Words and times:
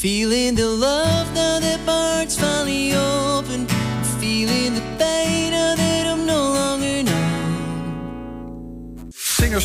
feeling 0.00 0.54
the 0.54 0.66
love 0.66 1.30
now 1.34 1.69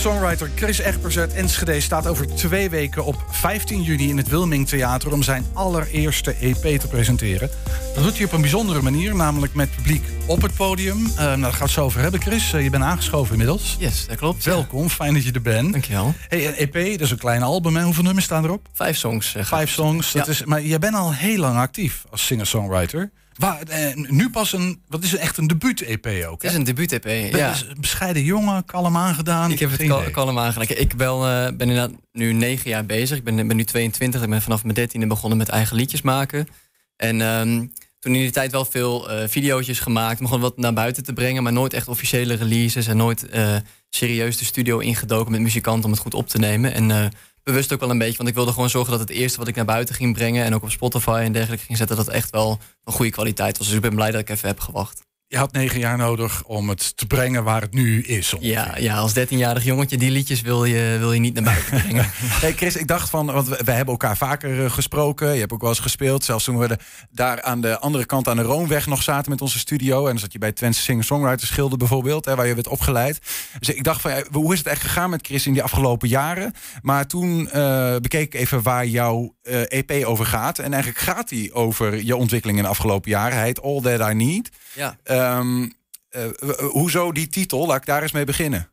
Singer-songwriter 0.05 0.51
Chris 0.55 0.79
Egbers 0.79 1.17
uit 1.17 1.33
Enschede 1.33 1.81
staat 1.81 2.07
over 2.07 2.35
twee 2.35 2.69
weken 2.69 3.05
op 3.05 3.25
15 3.29 3.81
juni 3.81 4.09
in 4.09 4.17
het 4.17 4.27
Wilming 4.27 4.67
Theater 4.67 5.11
om 5.11 5.23
zijn 5.23 5.45
allereerste 5.53 6.35
EP 6.39 6.79
te 6.79 6.87
presenteren. 6.87 7.49
Dat 7.95 8.03
doet 8.03 8.15
hij 8.17 8.25
op 8.25 8.31
een 8.31 8.41
bijzondere 8.41 8.81
manier, 8.81 9.15
namelijk 9.15 9.53
met 9.53 9.75
publiek 9.75 10.03
op 10.25 10.41
het 10.41 10.55
podium. 10.55 10.97
Uh, 10.97 11.15
nou, 11.17 11.41
daar 11.41 11.49
gaan 11.49 11.57
we 11.57 11.63
het 11.63 11.71
zo 11.71 11.83
over 11.83 12.01
hebben, 12.01 12.21
Chris. 12.21 12.53
Uh, 12.53 12.63
je 12.63 12.69
bent 12.69 12.83
aangeschoven 12.83 13.31
inmiddels. 13.31 13.75
Yes, 13.79 14.07
dat 14.07 14.17
klopt. 14.17 14.43
Welkom, 14.43 14.89
fijn 14.89 15.13
dat 15.13 15.23
je 15.23 15.31
er 15.31 15.41
bent. 15.41 15.71
Dankjewel. 15.71 16.13
Hey, 16.27 16.47
een 16.47 16.55
EP, 16.55 16.73
dat 16.73 17.01
is 17.01 17.11
een 17.11 17.17
klein 17.17 17.43
album. 17.43 17.75
Hè? 17.75 17.83
Hoeveel 17.83 18.03
nummers 18.03 18.25
staan 18.25 18.43
erop? 18.43 18.67
Vijf 18.73 18.97
songs. 18.97 19.35
Uh, 19.35 19.43
Vijf 19.43 19.69
songs. 19.71 20.11
Dat 20.11 20.27
is, 20.27 20.43
maar 20.43 20.61
je 20.61 20.79
bent 20.79 20.95
al 20.95 21.13
heel 21.13 21.37
lang 21.37 21.57
actief 21.57 22.03
als 22.09 22.25
singer-songwriter. 22.25 23.11
Waar, 23.35 23.61
eh, 23.61 23.95
nu 23.95 24.29
pas 24.29 24.53
een, 24.53 24.81
wat 24.87 25.03
is 25.03 25.15
echt 25.15 25.37
een 25.37 25.47
debuut-EP 25.47 26.07
ook? 26.27 26.41
Het 26.41 26.51
is 26.51 26.57
een 26.57 26.63
debuut-EP, 26.63 27.33
ja. 27.35 27.55
Bescheiden 27.79 28.23
jongen, 28.23 28.65
kalm 28.65 28.97
aangedaan. 28.97 29.51
Ik 29.51 29.59
heb 29.59 29.71
het 29.71 29.87
kal 29.87 30.09
kalm 30.11 30.39
aangedaan. 30.39 30.77
Ik 30.77 30.93
wel, 30.97 31.27
uh, 31.27 31.43
ben 31.43 31.69
inderdaad 31.69 31.91
nu 32.11 32.33
negen 32.33 32.69
jaar 32.69 32.85
bezig. 32.85 33.17
Ik 33.17 33.23
ben, 33.23 33.47
ben 33.47 33.55
nu 33.55 33.63
22. 33.63 34.23
Ik 34.23 34.29
ben 34.29 34.41
vanaf 34.41 34.63
mijn 34.63 34.75
dertiende 34.75 35.07
begonnen 35.07 35.37
met 35.37 35.49
eigen 35.49 35.75
liedjes 35.75 36.01
maken. 36.01 36.47
En 36.95 37.21
um, 37.21 37.71
toen 37.99 38.15
in 38.15 38.21
die 38.21 38.31
tijd 38.31 38.51
wel 38.51 38.65
veel 38.65 39.11
uh, 39.11 39.27
video's 39.27 39.79
gemaakt. 39.79 40.19
Om 40.19 40.25
gewoon 40.25 40.41
wat 40.41 40.57
naar 40.57 40.73
buiten 40.73 41.03
te 41.03 41.13
brengen. 41.13 41.43
Maar 41.43 41.53
nooit 41.53 41.73
echt 41.73 41.87
officiële 41.87 42.33
releases. 42.33 42.87
En 42.87 42.97
nooit 42.97 43.25
uh, 43.33 43.55
serieus 43.89 44.37
de 44.37 44.45
studio 44.45 44.79
ingedoken 44.79 45.31
met 45.31 45.41
muzikanten 45.41 45.85
om 45.85 45.91
het 45.91 45.99
goed 45.99 46.13
op 46.13 46.27
te 46.27 46.37
nemen. 46.37 46.73
En 46.73 47.11
bewust 47.45 47.73
ook 47.73 47.79
wel 47.79 47.89
een 47.89 47.97
beetje. 47.97 48.17
Want 48.17 48.29
ik 48.29 48.35
wilde 48.35 48.51
gewoon 48.51 48.69
zorgen 48.69 48.91
dat 48.91 48.99
het 48.99 49.09
eerste 49.09 49.39
wat 49.39 49.47
ik 49.47 49.55
naar 49.55 49.65
buiten 49.65 49.95
ging 49.95 50.13
brengen. 50.13 50.45
En 50.45 50.55
ook 50.55 50.63
op 50.63 50.71
Spotify 50.71 51.21
en 51.23 51.31
dergelijke 51.31 51.65
ging 51.65 51.77
zetten. 51.77 51.95
Dat 51.97 52.07
echt 52.07 52.29
wel 52.29 52.59
een 52.83 52.93
goede 52.93 53.11
kwaliteit 53.11 53.57
was. 53.57 53.67
Dus 53.67 53.75
ik 53.75 53.81
ben 53.81 53.95
blij 53.95 54.11
dat 54.11 54.21
ik 54.21 54.29
even 54.29 54.47
heb 54.47 54.59
gewacht 54.59 55.03
je 55.35 55.41
had 55.41 55.51
negen 55.51 55.79
jaar 55.79 55.97
nodig 55.97 56.43
om 56.43 56.69
het 56.69 56.97
te 56.97 57.05
brengen 57.05 57.43
waar 57.43 57.61
het 57.61 57.73
nu 57.73 58.01
is. 58.01 58.33
Ja, 58.39 58.77
ja, 58.77 58.95
als 58.95 59.13
dertienjarig 59.13 59.63
jongetje, 59.63 59.97
die 59.97 60.11
liedjes 60.11 60.41
wil 60.41 60.65
je, 60.65 60.95
wil 60.99 61.13
je 61.13 61.19
niet 61.19 61.33
naar 61.33 61.43
buiten 61.43 61.71
brengen. 61.81 62.09
hey 62.15 62.53
Chris, 62.53 62.75
ik 62.75 62.87
dacht 62.87 63.09
van, 63.09 63.25
want 63.25 63.47
we, 63.47 63.71
hebben 63.71 63.93
elkaar 63.93 64.17
vaker 64.17 64.63
eh, 64.63 64.71
gesproken. 64.71 65.33
Je 65.33 65.39
hebt 65.39 65.51
ook 65.51 65.61
wel 65.61 65.69
eens 65.69 65.79
gespeeld. 65.79 66.23
Zelfs 66.23 66.43
toen 66.43 66.57
we 66.57 66.67
de, 66.67 66.77
daar 67.11 67.41
aan 67.41 67.61
de 67.61 67.79
andere 67.79 68.05
kant 68.05 68.27
aan 68.27 68.35
de 68.35 68.41
Roomweg 68.41 68.87
nog 68.87 69.03
zaten 69.03 69.31
met 69.31 69.41
onze 69.41 69.59
studio. 69.59 70.03
En 70.03 70.09
dan 70.09 70.19
zat 70.19 70.33
je 70.33 70.39
bij 70.39 70.51
Twente 70.51 70.77
Singer-Songwriters 70.77 71.49
Schilder 71.49 71.77
bijvoorbeeld, 71.77 72.25
hè, 72.25 72.35
waar 72.35 72.47
je 72.47 72.55
werd 72.55 72.67
opgeleid. 72.67 73.19
Dus 73.59 73.69
ik 73.69 73.83
dacht 73.83 74.01
van, 74.01 74.11
ja, 74.11 74.23
hoe 74.31 74.53
is 74.53 74.59
het 74.59 74.67
echt 74.67 74.81
gegaan 74.81 75.09
met 75.09 75.25
Chris 75.25 75.47
in 75.47 75.53
die 75.53 75.63
afgelopen 75.63 76.07
jaren? 76.07 76.53
Maar 76.81 77.07
toen 77.07 77.49
uh, 77.55 77.95
bekeek 77.95 78.33
ik 78.33 78.39
even 78.39 78.61
waar 78.61 78.85
jouw 78.85 79.35
uh, 79.43 79.61
eh, 79.61 79.67
EP 79.69 80.05
over 80.05 80.25
gaat. 80.25 80.59
En 80.59 80.73
eigenlijk 80.73 81.03
gaat 81.03 81.29
die 81.29 81.53
over 81.53 82.03
je 82.05 82.15
ontwikkeling 82.15 82.57
in 82.57 82.63
de 82.63 82.69
afgelopen 82.69 83.11
jaren. 83.11 83.37
Hij 83.37 83.45
heet 83.45 83.61
All 83.61 83.81
That 83.81 84.09
I 84.09 84.13
Need. 84.13 84.49
Ja. 84.75 84.97
Um, 85.39 85.73
uh, 86.11 86.27
hoezo 86.57 87.11
die 87.11 87.27
titel? 87.27 87.67
Laat 87.67 87.77
ik 87.77 87.85
daar 87.85 88.01
eens 88.01 88.11
mee 88.11 88.25
beginnen. 88.25 88.69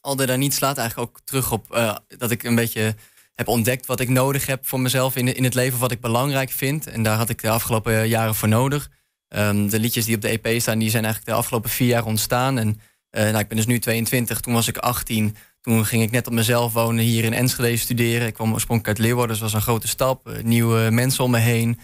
Al 0.00 0.16
daar 0.16 0.38
niet 0.38 0.54
slaat 0.54 0.78
eigenlijk 0.78 1.10
ook 1.10 1.20
terug 1.24 1.52
op 1.52 1.66
uh, 1.74 1.96
dat 2.08 2.30
ik 2.30 2.42
een 2.42 2.54
beetje 2.54 2.94
heb 3.34 3.48
ontdekt 3.48 3.86
wat 3.86 4.00
ik 4.00 4.08
nodig 4.08 4.46
heb 4.46 4.66
voor 4.66 4.80
mezelf 4.80 5.16
in, 5.16 5.34
in 5.34 5.44
het 5.44 5.54
leven, 5.54 5.78
wat 5.78 5.90
ik 5.90 6.00
belangrijk 6.00 6.50
vind. 6.50 6.86
En 6.86 7.02
daar 7.02 7.16
had 7.16 7.28
ik 7.28 7.42
de 7.42 7.50
afgelopen 7.50 8.08
jaren 8.08 8.34
voor 8.34 8.48
nodig. 8.48 8.90
Um, 9.28 9.68
de 9.68 9.78
liedjes 9.78 10.04
die 10.04 10.14
op 10.14 10.22
de 10.22 10.40
EP 10.40 10.60
staan, 10.60 10.78
die 10.78 10.90
zijn 10.90 11.04
eigenlijk 11.04 11.32
de 11.32 11.38
afgelopen 11.38 11.70
vier 11.70 11.88
jaar 11.88 12.04
ontstaan. 12.04 12.58
En 12.58 12.68
uh, 13.10 13.22
nou, 13.22 13.38
ik 13.38 13.48
ben 13.48 13.56
dus 13.56 13.66
nu 13.66 13.78
22, 13.78 14.40
toen 14.40 14.54
was 14.54 14.68
ik 14.68 14.76
18. 14.76 15.36
Toen 15.60 15.86
ging 15.86 16.02
ik 16.02 16.10
net 16.10 16.26
op 16.26 16.32
mezelf 16.32 16.72
wonen, 16.72 17.04
hier 17.04 17.24
in 17.24 17.32
Enschede 17.32 17.76
studeren. 17.76 18.26
Ik 18.26 18.34
kwam 18.34 18.52
oorspronkelijk 18.52 18.98
uit 18.98 19.06
Leeuwarden, 19.06 19.30
dus 19.30 19.38
dat 19.38 19.52
was 19.52 19.60
een 19.60 19.66
grote 19.66 19.88
stap. 19.88 20.42
nieuwe 20.42 20.90
mensen 20.90 21.24
om 21.24 21.30
me 21.30 21.38
heen. 21.38 21.78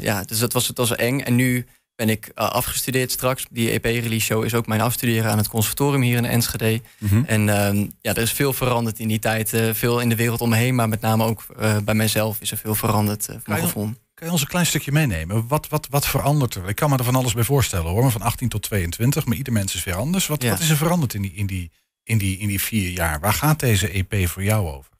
ja, 0.00 0.22
dus 0.22 0.38
dat 0.38 0.52
was, 0.52 0.68
het 0.68 0.76
was 0.76 0.94
eng. 0.94 1.20
En 1.20 1.34
nu 1.34 1.66
ben 1.96 2.08
ik 2.08 2.26
uh, 2.26 2.50
afgestudeerd 2.50 3.10
straks. 3.10 3.46
Die 3.50 3.70
EP-release 3.70 4.26
show 4.26 4.44
is 4.44 4.54
ook 4.54 4.66
mijn 4.66 4.80
afstuderen 4.80 5.30
aan 5.30 5.38
het 5.38 5.48
conservatorium 5.48 6.02
hier 6.02 6.16
in 6.16 6.24
Enschede. 6.24 6.80
Mm 6.98 7.24
En 7.26 7.40
uh, 7.40 7.88
ja, 8.00 8.14
er 8.14 8.22
is 8.22 8.32
veel 8.32 8.52
veranderd 8.52 8.98
in 8.98 9.08
die 9.08 9.18
tijd. 9.18 9.52
Uh, 9.52 9.72
veel 9.72 10.00
in 10.00 10.08
de 10.08 10.16
wereld 10.16 10.40
om 10.40 10.48
me 10.48 10.56
heen, 10.56 10.74
maar 10.74 10.88
met 10.88 11.00
name 11.00 11.24
ook 11.24 11.44
eh, 11.58 11.76
bij 11.84 11.94
mijzelf 11.94 12.40
is 12.40 12.50
er 12.50 12.56
veel 12.56 12.74
veranderd. 12.74 13.28
mijn 13.46 13.62
gevoel. 13.62 13.90
Kan 14.14 14.26
je 14.26 14.32
ons 14.32 14.40
een 14.40 14.48
klein 14.48 14.66
stukje 14.66 14.92
meenemen? 14.92 15.46
Wat, 15.48 15.68
wat, 15.68 15.86
wat 15.90 16.06
verandert 16.06 16.54
er? 16.54 16.68
Ik 16.68 16.76
kan 16.76 16.90
me 16.90 16.96
er 16.96 17.04
van 17.04 17.14
alles 17.14 17.34
bij 17.34 17.44
voorstellen 17.44 17.90
hoor, 17.90 18.10
van 18.10 18.22
18 18.22 18.48
tot 18.48 18.62
22, 18.62 19.24
maar 19.24 19.36
ieder 19.36 19.52
mens 19.52 19.74
is 19.74 19.84
weer 19.84 19.94
anders. 19.94 20.26
Wat, 20.26 20.42
ja. 20.42 20.50
wat 20.50 20.60
is 20.60 20.70
er 20.70 20.76
veranderd 20.76 21.14
in 21.14 21.22
die, 21.22 21.32
in, 21.34 21.46
die, 21.46 21.70
in, 22.02 22.18
die, 22.18 22.38
in 22.38 22.48
die 22.48 22.60
vier 22.60 22.90
jaar? 22.90 23.20
Waar 23.20 23.32
gaat 23.32 23.60
deze 23.60 23.88
EP 23.88 24.28
voor 24.28 24.42
jou 24.42 24.68
over? 24.68 24.93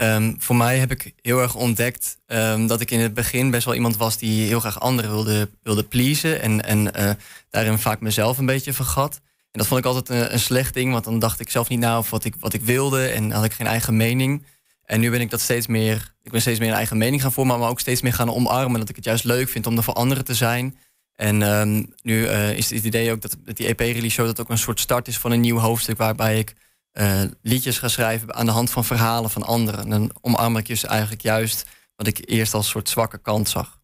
Um, 0.00 0.36
voor 0.38 0.56
mij 0.56 0.78
heb 0.78 0.90
ik 0.90 1.14
heel 1.22 1.40
erg 1.40 1.54
ontdekt 1.54 2.18
um, 2.26 2.66
dat 2.66 2.80
ik 2.80 2.90
in 2.90 3.00
het 3.00 3.14
begin 3.14 3.50
best 3.50 3.64
wel 3.64 3.74
iemand 3.74 3.96
was 3.96 4.18
die 4.18 4.46
heel 4.46 4.60
graag 4.60 4.80
anderen 4.80 5.10
wilde, 5.10 5.48
wilde 5.62 5.84
pleasen. 5.84 6.40
En, 6.40 6.64
en 6.64 7.00
uh, 7.00 7.10
daarin 7.50 7.78
vaak 7.78 8.00
mezelf 8.00 8.38
een 8.38 8.46
beetje 8.46 8.72
vergat. 8.72 9.20
En 9.50 9.58
dat 9.58 9.66
vond 9.66 9.80
ik 9.80 9.86
altijd 9.86 10.08
een, 10.08 10.32
een, 10.32 10.40
slecht 10.40 10.74
ding, 10.74 10.92
want 10.92 11.04
dan 11.04 11.18
dacht 11.18 11.40
ik 11.40 11.50
zelf 11.50 11.68
niet 11.68 11.78
na 11.78 11.96
over 11.96 12.10
wat 12.10 12.24
ik, 12.24 12.34
wat 12.40 12.52
ik 12.52 12.62
wilde 12.62 13.06
en 13.06 13.30
had 13.30 13.44
ik 13.44 13.52
geen 13.52 13.66
eigen 13.66 13.96
mening. 13.96 14.44
En 14.84 15.00
nu 15.00 15.10
ben 15.10 15.20
ik 15.20 15.30
dat 15.30 15.40
steeds 15.40 15.66
meer, 15.66 16.14
ik 16.22 16.30
ben 16.30 16.40
steeds 16.40 16.58
meer 16.58 16.68
een 16.68 16.74
eigen 16.74 16.98
mening 16.98 17.22
gaan 17.22 17.32
vormen, 17.32 17.58
maar 17.58 17.68
ook 17.68 17.80
steeds 17.80 18.02
meer 18.02 18.12
gaan 18.12 18.34
omarmen. 18.34 18.80
Dat 18.80 18.88
ik 18.88 18.96
het 18.96 19.04
juist 19.04 19.24
leuk 19.24 19.48
vind 19.48 19.66
om 19.66 19.76
er 19.76 19.82
voor 19.82 19.94
anderen 19.94 20.24
te 20.24 20.34
zijn. 20.34 20.78
En 21.14 21.42
um, 21.42 21.92
nu 22.02 22.20
uh, 22.20 22.52
is 22.56 22.70
het 22.70 22.84
idee 22.84 23.12
ook 23.12 23.20
dat 23.20 23.36
die 23.44 23.66
EP-release 23.66 24.14
show 24.14 24.26
dat 24.26 24.40
ook 24.40 24.50
een 24.50 24.58
soort 24.58 24.80
start 24.80 25.08
is 25.08 25.18
van 25.18 25.30
een 25.32 25.40
nieuw 25.40 25.58
hoofdstuk 25.58 25.96
waarbij 25.96 26.38
ik 26.38 26.54
uh, 27.00 27.22
liedjes 27.42 27.78
gaan 27.78 27.90
schrijven 27.90 28.34
aan 28.34 28.46
de 28.46 28.52
hand 28.52 28.70
van 28.70 28.84
verhalen 28.84 29.30
van 29.30 29.42
anderen. 29.42 29.80
En 29.80 29.90
dan 29.90 30.12
omarm 30.20 30.56
ik 30.56 30.66
dus 30.66 30.84
eigenlijk 30.84 31.22
juist 31.22 31.66
wat 31.96 32.06
ik 32.06 32.20
eerst 32.24 32.54
als 32.54 32.68
soort 32.68 32.88
zwakke 32.88 33.18
kant 33.18 33.48
zag. 33.48 33.78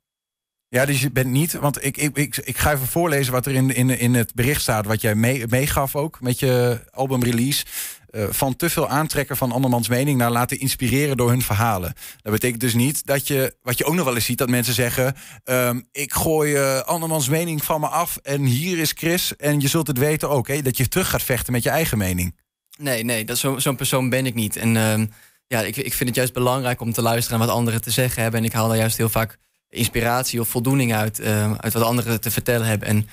Ja, 0.69 0.84
dus 0.84 1.00
je 1.00 1.10
bent 1.10 1.30
niet, 1.30 1.52
want 1.52 1.84
ik, 1.84 1.97
ik, 1.97 2.16
ik, 2.16 2.36
ik 2.36 2.58
ga 2.58 2.72
even 2.72 2.86
voorlezen 2.86 3.32
wat 3.32 3.47
er 3.47 3.54
in, 3.54 3.75
in, 3.75 3.98
in 3.98 4.14
het 4.14 4.34
bericht 4.34 4.60
staat, 4.60 4.86
wat 4.86 5.00
jij 5.00 5.14
mee, 5.14 5.47
meegaf 5.48 5.97
ook 5.97 6.20
met 6.20 6.38
je 6.38 6.80
albumrelease. 6.91 7.64
Uh, 8.10 8.25
van 8.30 8.56
te 8.56 8.70
veel 8.70 8.88
aantrekken 8.88 9.36
van 9.36 9.52
andermans 9.52 9.88
mening 9.88 10.19
naar 10.19 10.31
laten 10.31 10.58
inspireren 10.58 11.16
door 11.16 11.28
hun 11.28 11.42
verhalen. 11.42 11.92
Dat 12.22 12.32
betekent 12.32 12.60
dus 12.60 12.75
niet 12.75 13.06
dat 13.06 13.26
je, 13.28 13.56
wat 13.62 13.78
je 13.78 13.84
ook 13.84 13.94
nog 13.94 14.04
wel 14.04 14.14
eens 14.14 14.25
ziet, 14.25 14.38
dat 14.38 14.48
mensen 14.48 14.75
zeggen: 14.75 15.14
um, 15.44 15.88
Ik 15.92 16.12
gooi 16.12 16.52
uh, 16.52 16.81
andermans 16.81 17.28
mening 17.28 17.64
van 17.64 17.81
me 17.81 17.86
af 17.86 18.16
en 18.16 18.44
hier 18.44 18.78
is 18.78 18.92
Chris. 18.92 19.36
En 19.36 19.60
je 19.60 19.69
zult 19.69 19.86
het 19.86 19.98
weten 19.98 20.31
ook, 20.31 20.48
hè, 20.48 20.62
dat 20.62 20.76
je 20.76 20.88
terug 20.88 21.10
gaat 21.10 21.22
vechten 21.22 21.52
met 21.52 21.62
je 21.62 21.70
eigen 21.70 21.98
mening. 21.98 22.34
Nee, 22.78 23.04
nee, 23.04 23.24
zo'n 23.32 23.60
zo 23.60 23.72
persoon 23.72 24.08
ben 24.08 24.26
ik 24.26 24.34
niet. 24.34 24.56
En 24.56 24.74
uh, 24.74 25.06
ja, 25.46 25.60
ik, 25.60 25.76
ik 25.76 25.94
vind 25.94 26.08
het 26.08 26.18
juist 26.18 26.32
belangrijk 26.32 26.80
om 26.80 26.92
te 26.92 27.02
luisteren 27.02 27.38
naar 27.38 27.46
wat 27.46 27.56
anderen 27.56 27.80
te 27.80 27.90
zeggen 27.90 28.22
hebben. 28.22 28.40
En 28.40 28.46
ik 28.46 28.52
haal 28.52 28.68
daar 28.68 28.76
juist 28.76 28.96
heel 28.96 29.08
vaak 29.08 29.38
inspiratie 29.68 30.40
of 30.40 30.48
voldoening 30.48 30.94
uit, 30.94 31.20
uh, 31.20 31.54
uit 31.54 31.72
wat 31.72 31.82
anderen 31.82 32.20
te 32.20 32.30
vertellen 32.30 32.66
hebben. 32.66 32.88
En 32.88 33.08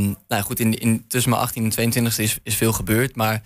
um, 0.00 0.16
nou 0.28 0.42
goed, 0.42 0.60
in, 0.60 0.78
in, 0.78 1.04
tussen 1.08 1.30
mijn 1.30 1.42
18 1.42 1.64
en 1.64 1.70
22 1.70 2.18
is, 2.18 2.38
is 2.42 2.56
veel 2.56 2.72
gebeurd. 2.72 3.16
Maar 3.16 3.42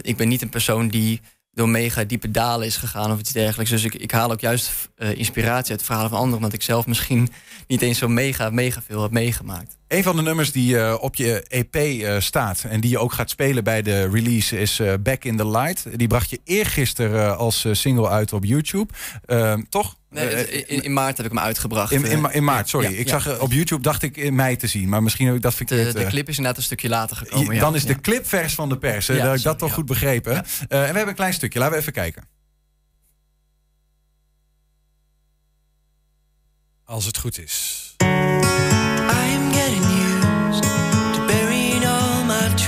ik 0.00 0.16
ben 0.16 0.28
niet 0.28 0.42
een 0.42 0.48
persoon 0.48 0.88
die 0.88 1.20
door 1.58 1.68
mega 1.68 2.04
diepe 2.04 2.30
dalen 2.30 2.66
is 2.66 2.76
gegaan 2.76 3.12
of 3.12 3.18
iets 3.18 3.32
dergelijks. 3.32 3.70
Dus 3.70 3.84
ik, 3.84 3.94
ik 3.94 4.10
haal 4.10 4.30
ook 4.30 4.40
juist 4.40 4.70
uh, 4.96 5.14
inspiratie 5.14 5.70
uit 5.70 5.82
verhalen 5.82 6.10
van 6.10 6.18
anderen, 6.18 6.38
omdat 6.38 6.52
ik 6.52 6.62
zelf 6.62 6.86
misschien 6.86 7.32
niet 7.66 7.82
eens 7.82 7.98
zo 7.98 8.08
mega, 8.08 8.50
mega 8.50 8.82
veel 8.82 9.02
heb 9.02 9.10
meegemaakt. 9.10 9.77
Een 9.88 10.02
van 10.02 10.16
de 10.16 10.22
nummers 10.22 10.52
die 10.52 10.74
uh, 10.74 10.94
op 11.00 11.14
je 11.14 11.42
EP 11.48 11.76
uh, 11.76 12.16
eh, 12.16 12.22
staat 12.22 12.64
en 12.68 12.80
die 12.80 12.90
je 12.90 12.98
ook 12.98 13.12
gaat 13.12 13.30
spelen 13.30 13.64
bij 13.64 13.82
de 13.82 14.08
release 14.08 14.60
is 14.60 14.80
Back 15.00 15.24
in 15.24 15.36
the 15.36 15.48
Light. 15.48 15.98
Die 15.98 16.06
bracht 16.06 16.30
je 16.30 16.40
eergisteren 16.44 17.36
als 17.36 17.66
single 17.70 18.08
uit 18.08 18.32
op 18.32 18.44
YouTube. 18.44 18.92
Ehm, 19.24 19.62
toch? 19.68 19.96
Nee, 20.10 20.66
in, 20.66 20.82
in, 20.82 20.92
maart 20.92 21.16
heb 21.16 21.26
ik 21.26 21.32
hem 21.32 21.42
uitgebracht. 21.42 21.92
In, 21.92 22.04
in, 22.04 22.32
in 22.32 22.44
maart, 22.44 22.68
sorry. 22.68 22.94
ik 22.94 23.08
zag 23.08 23.40
op 23.40 23.52
YouTube, 23.52 23.82
dacht 23.82 24.02
ik 24.02 24.16
in 24.16 24.34
mei 24.34 24.56
te 24.56 24.66
zien. 24.66 24.88
Maar 24.88 25.02
misschien 25.02 25.26
heb 25.26 25.34
ik 25.34 25.42
dat 25.42 25.54
verkeerd... 25.54 25.92
De, 25.92 25.98
de 25.98 26.06
clip 26.06 26.28
is 26.28 26.36
inderdaad 26.36 26.56
een 26.56 26.66
stukje 26.66 26.88
later 26.88 27.16
gekomen. 27.16 27.58
dan 27.58 27.74
is 27.74 27.84
de 27.84 28.00
clip 28.00 28.26
vers 28.26 28.54
van 28.54 28.68
de 28.68 28.78
pers. 28.78 29.06
dat 29.06 29.36
ik 29.36 29.42
dat 29.42 29.58
toch 29.58 29.72
goed 29.72 29.86
begrepen. 29.86 30.34
en 30.34 30.44
we 30.68 30.76
hebben 30.76 31.08
een 31.08 31.14
klein 31.14 31.34
stukje. 31.34 31.58
Laten 31.58 31.74
we 31.74 31.80
even 31.80 31.92
kijken. 31.92 32.22
Als 36.84 37.04
het 37.04 37.18
goed 37.18 37.38
is. 37.38 37.77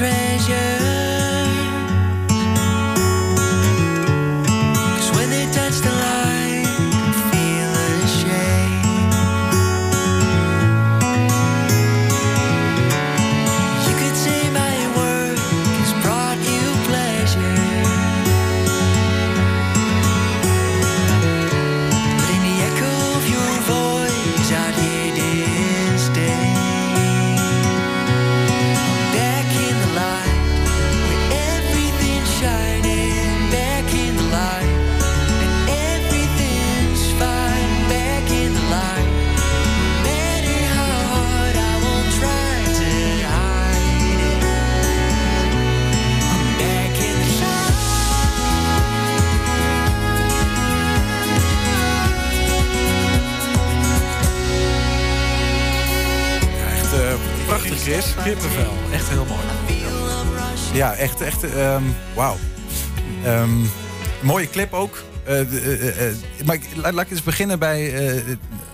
Treasure. 0.01 0.60
Echt 58.93 59.09
heel 59.09 59.25
mooi. 59.25 59.41
Ja, 60.73 60.95
echt, 60.95 61.21
echt, 61.21 61.55
ehm, 61.55 61.83
wauw. 62.15 62.37
Ehm, 63.25 63.51
mooie 64.21 64.51
clip 64.51 64.73
ook. 64.73 65.03
Eh, 65.25 65.41
eh, 65.41 66.09
eh, 66.09 66.17
maar 66.45 66.55
ik, 66.55 66.63
laat, 66.77 66.93
laat 66.93 67.05
ik 67.05 67.11
eens 67.11 67.23
beginnen 67.23 67.59
bij 67.59 67.95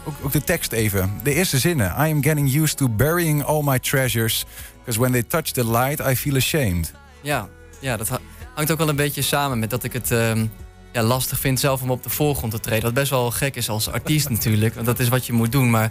ook, 0.04 0.14
ook 0.22 0.32
de 0.32 0.44
tekst 0.44 0.72
even. 0.72 1.12
De 1.22 1.34
eerste 1.34 1.58
zinnen. 1.58 1.86
I 1.86 2.10
am 2.12 2.22
getting 2.22 2.54
used 2.54 2.76
to 2.76 2.88
burying 2.88 3.44
all 3.44 3.62
my 3.64 3.78
treasures. 3.78 4.44
Because 4.78 4.98
when 5.00 5.12
they 5.12 5.22
touch 5.22 5.50
the 5.50 5.70
light, 5.70 6.00
I 6.10 6.16
feel 6.16 6.36
ashamed. 6.36 6.92
Ja, 7.22 7.48
ja 7.80 7.96
dat 7.96 8.08
ha- 8.08 8.20
hangt 8.54 8.70
ook 8.70 8.78
wel 8.78 8.88
een 8.88 8.96
beetje 8.96 9.22
samen 9.22 9.58
met 9.58 9.70
dat 9.70 9.84
ik 9.84 9.92
het 9.92 10.10
ehm, 10.10 10.46
ja, 10.92 11.02
lastig 11.02 11.38
vind 11.38 11.60
zelf 11.60 11.82
om 11.82 11.90
op 11.90 12.02
de 12.02 12.10
voorgrond 12.10 12.52
te 12.52 12.60
treden. 12.60 12.84
Wat 12.84 12.94
best 12.94 13.10
wel 13.10 13.30
gek 13.30 13.56
is 13.56 13.68
als 13.68 13.90
artiest 13.90 14.28
natuurlijk, 14.28 14.74
want 14.74 14.86
dat 14.86 14.98
is 14.98 15.08
wat 15.08 15.26
je 15.26 15.32
moet 15.32 15.52
doen. 15.52 15.70
Maar 15.70 15.90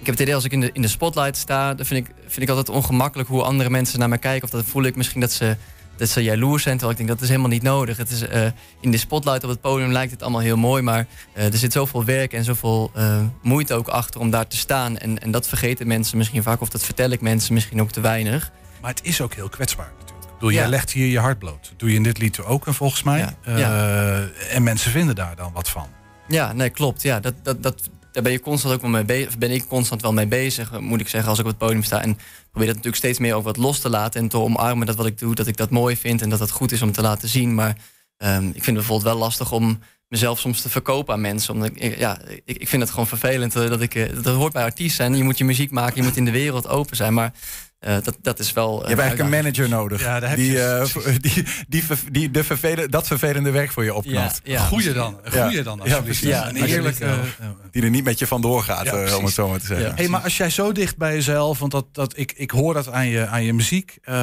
ik 0.00 0.06
heb 0.06 0.14
het 0.14 0.20
idee 0.20 0.34
als 0.34 0.44
ik 0.44 0.52
in 0.52 0.60
de, 0.60 0.70
in 0.72 0.82
de 0.82 0.88
spotlight 0.88 1.36
sta, 1.36 1.74
dan 1.74 1.86
vind 1.86 2.06
ik, 2.08 2.14
vind 2.26 2.42
ik 2.42 2.48
altijd 2.48 2.68
ongemakkelijk 2.76 3.28
hoe 3.28 3.42
andere 3.42 3.70
mensen 3.70 3.98
naar 3.98 4.08
mij 4.08 4.18
kijken. 4.18 4.44
Of 4.44 4.50
dan 4.50 4.64
voel 4.64 4.82
ik 4.82 4.96
misschien 4.96 5.20
dat 5.20 5.32
ze, 5.32 5.56
dat 5.96 6.08
ze 6.08 6.22
jaloers 6.22 6.62
zijn, 6.62 6.76
terwijl 6.76 6.98
ik 6.98 7.06
denk 7.06 7.08
dat 7.18 7.20
is 7.22 7.28
helemaal 7.28 7.50
niet 7.50 7.62
nodig. 7.62 7.96
Het 7.96 8.10
is, 8.10 8.22
eh, 8.28 8.46
in 8.80 8.90
de 8.90 8.96
spotlight 8.96 9.44
op 9.44 9.50
het 9.50 9.60
podium 9.60 9.92
lijkt 9.92 10.10
het 10.12 10.22
allemaal 10.22 10.40
heel 10.40 10.56
mooi, 10.56 10.82
maar 10.82 11.06
eh, 11.32 11.52
er 11.52 11.58
zit 11.58 11.72
zoveel 11.72 12.04
werk 12.04 12.32
en 12.32 12.44
zoveel 12.44 12.90
eh, 12.94 13.18
moeite 13.42 13.74
ook 13.74 13.88
achter 13.88 14.20
om 14.20 14.30
daar 14.30 14.46
te 14.46 14.56
staan. 14.56 14.98
En, 14.98 15.18
en 15.22 15.30
dat 15.30 15.48
vergeten 15.48 15.86
mensen 15.86 16.16
misschien 16.18 16.42
vaak, 16.42 16.60
of 16.60 16.68
dat 16.68 16.84
vertel 16.84 17.10
ik 17.10 17.20
mensen 17.20 17.54
misschien 17.54 17.80
ook 17.80 17.90
te 17.90 18.00
weinig. 18.00 18.50
Maar 18.80 18.90
het 18.90 19.00
is 19.04 19.20
ook 19.20 19.34
heel 19.34 19.48
kwetsbaar 19.48 19.92
natuurlijk. 19.98 20.24
Ik 20.24 20.32
bedoel, 20.34 20.50
Ja. 20.50 20.60
jij 20.60 20.68
legt 20.68 20.90
hier 20.90 21.06
je 21.06 21.18
hart 21.18 21.38
bloot. 21.38 21.68
Dat 21.68 21.78
doe 21.78 21.88
je 21.90 21.96
in 21.96 22.02
dit 22.02 22.18
lied 22.18 22.40
ook 22.40 22.66
en 22.66 22.74
volgens 22.74 23.02
mij. 23.02 23.34
Ja, 23.44 24.28
En 24.50 24.62
mensen 24.62 24.90
vinden 24.90 25.14
daar 25.14 25.36
dan 25.36 25.52
wat 25.52 25.68
van. 25.68 25.86
Ja, 26.28 26.52
nee, 26.52 26.70
klopt. 26.70 27.02
Ja, 27.02 27.20
dat, 27.20 27.34
dat, 27.42 27.62
dat, 27.62 27.90
daar 28.12 28.22
ben 28.22 28.32
je 28.32 28.40
constant 28.40 28.74
ook 28.74 28.80
wel 28.80 28.90
mee 28.90 29.04
bezig. 29.04 29.38
Ben 29.38 29.50
ik 29.50 29.66
constant 29.66 30.02
wel 30.02 30.12
mee 30.12 30.26
bezig, 30.26 30.80
moet 30.80 31.00
ik 31.00 31.08
zeggen, 31.08 31.30
als 31.30 31.38
ik 31.38 31.44
op 31.44 31.50
het 31.50 31.60
podium 31.60 31.82
sta. 31.82 32.02
En 32.02 32.14
probeer 32.50 32.66
dat 32.66 32.76
natuurlijk 32.76 32.96
steeds 32.96 33.18
meer 33.18 33.34
ook 33.34 33.44
wat 33.44 33.56
los 33.56 33.78
te 33.78 33.90
laten. 33.90 34.20
En 34.20 34.28
te 34.28 34.38
omarmen 34.38 34.86
dat 34.86 34.96
wat 34.96 35.06
ik 35.06 35.18
doe, 35.18 35.34
dat 35.34 35.46
ik 35.46 35.56
dat 35.56 35.70
mooi 35.70 35.96
vind. 35.96 36.22
En 36.22 36.28
dat 36.30 36.38
dat 36.38 36.50
goed 36.50 36.72
is 36.72 36.82
om 36.82 36.92
te 36.92 37.02
laten 37.02 37.28
zien. 37.28 37.54
Maar 37.54 37.76
ehm, 38.16 38.46
ik 38.46 38.52
vind 38.52 38.64
het 38.66 38.74
bijvoorbeeld 38.74 39.08
wel 39.12 39.18
lastig 39.18 39.52
om 39.52 39.78
mezelf 40.08 40.38
soms 40.38 40.60
te 40.60 40.68
verkopen 40.68 41.14
aan 41.14 41.20
mensen. 41.20 41.54
Omdat 41.54 41.70
ik, 41.74 41.98
ja, 41.98 42.18
ik, 42.44 42.56
ik 42.58 42.68
vind 42.68 42.82
het 42.82 42.90
gewoon 42.90 43.06
vervelend 43.06 43.56
eh, 43.56 43.68
dat 43.68 43.80
ik. 43.80 43.94
eh, 43.94 44.22
Dat 44.22 44.34
hoort 44.34 44.52
bij 44.52 44.62
artiest 44.64 44.96
zijn. 44.96 45.16
Je 45.16 45.24
moet 45.24 45.38
je 45.38 45.44
muziek 45.44 45.70
maken, 45.70 45.96
je 45.96 46.02
moet 46.02 46.16
in 46.16 46.24
de 46.24 46.30
wereld 46.30 46.68
open 46.68 46.96
zijn. 46.96 47.14
Maar 47.14 47.32
eh, 47.80 47.96
dat, 48.02 48.16
dat 48.22 48.38
is 48.38 48.52
wel. 48.52 48.80
Je 48.82 48.86
hebt 48.88 49.00
eigenlijk 49.00 49.30
een 49.30 49.36
manager 49.42 49.68
nodig. 49.68 50.00
Ja, 50.00 50.20
daar 50.20 50.28
heb 50.28 50.38
die, 50.38 50.50
je- 50.52 50.88
eh, 51.04 51.14
die, 51.34 51.44
die, 51.68 51.84
ver- 51.84 51.98
die 52.12 52.30
de 52.30 52.44
vervelen, 52.44 52.90
dat 52.90 53.06
vervelende 53.06 53.50
werk 53.50 53.70
voor 53.72 53.84
je 53.84 53.94
opknapt. 53.94 54.40
ja. 54.44 54.64
Goeie 54.66 54.92
dan. 54.92 55.20
Ja. 55.32 55.42
goeie 55.44 55.62
dan. 55.62 55.80
Ja, 55.84 56.00
precies. 56.00 56.28
Ja, 56.28 56.48
een 56.48 56.54
nee, 56.54 56.66
eerlijke... 56.66 57.04
alsjeblieft 57.06 57.38
eh, 57.38 57.46
Die 57.70 57.82
er 57.82 57.90
niet 57.90 58.04
met 58.04 58.18
je 58.18 58.26
vandoor 58.26 58.62
gaat, 58.62 58.84
Ja, 58.84 59.16
om 59.16 59.24
het 59.24 59.34
zo 59.34 59.48
maar 59.48 59.60
te 59.60 59.66
zeggen. 59.66 59.86
Ja. 59.88 59.94
Hey, 59.94 60.08
maar 60.08 60.20
als 60.22 60.36
jij 60.36 60.50
zo 60.50 60.72
dicht 60.72 60.96
bij 60.96 61.14
jezelf, 61.14 61.58
want 61.58 61.72
dat, 61.72 61.86
dat, 61.94 62.18
ik, 62.18 62.32
ik 62.36 62.50
hoor 62.50 62.74
dat 62.74 62.88
aan 62.88 63.06
je, 63.08 63.26
aan 63.26 63.42
je 63.44 63.52
muziek, 63.52 63.98
eh, 64.02 64.14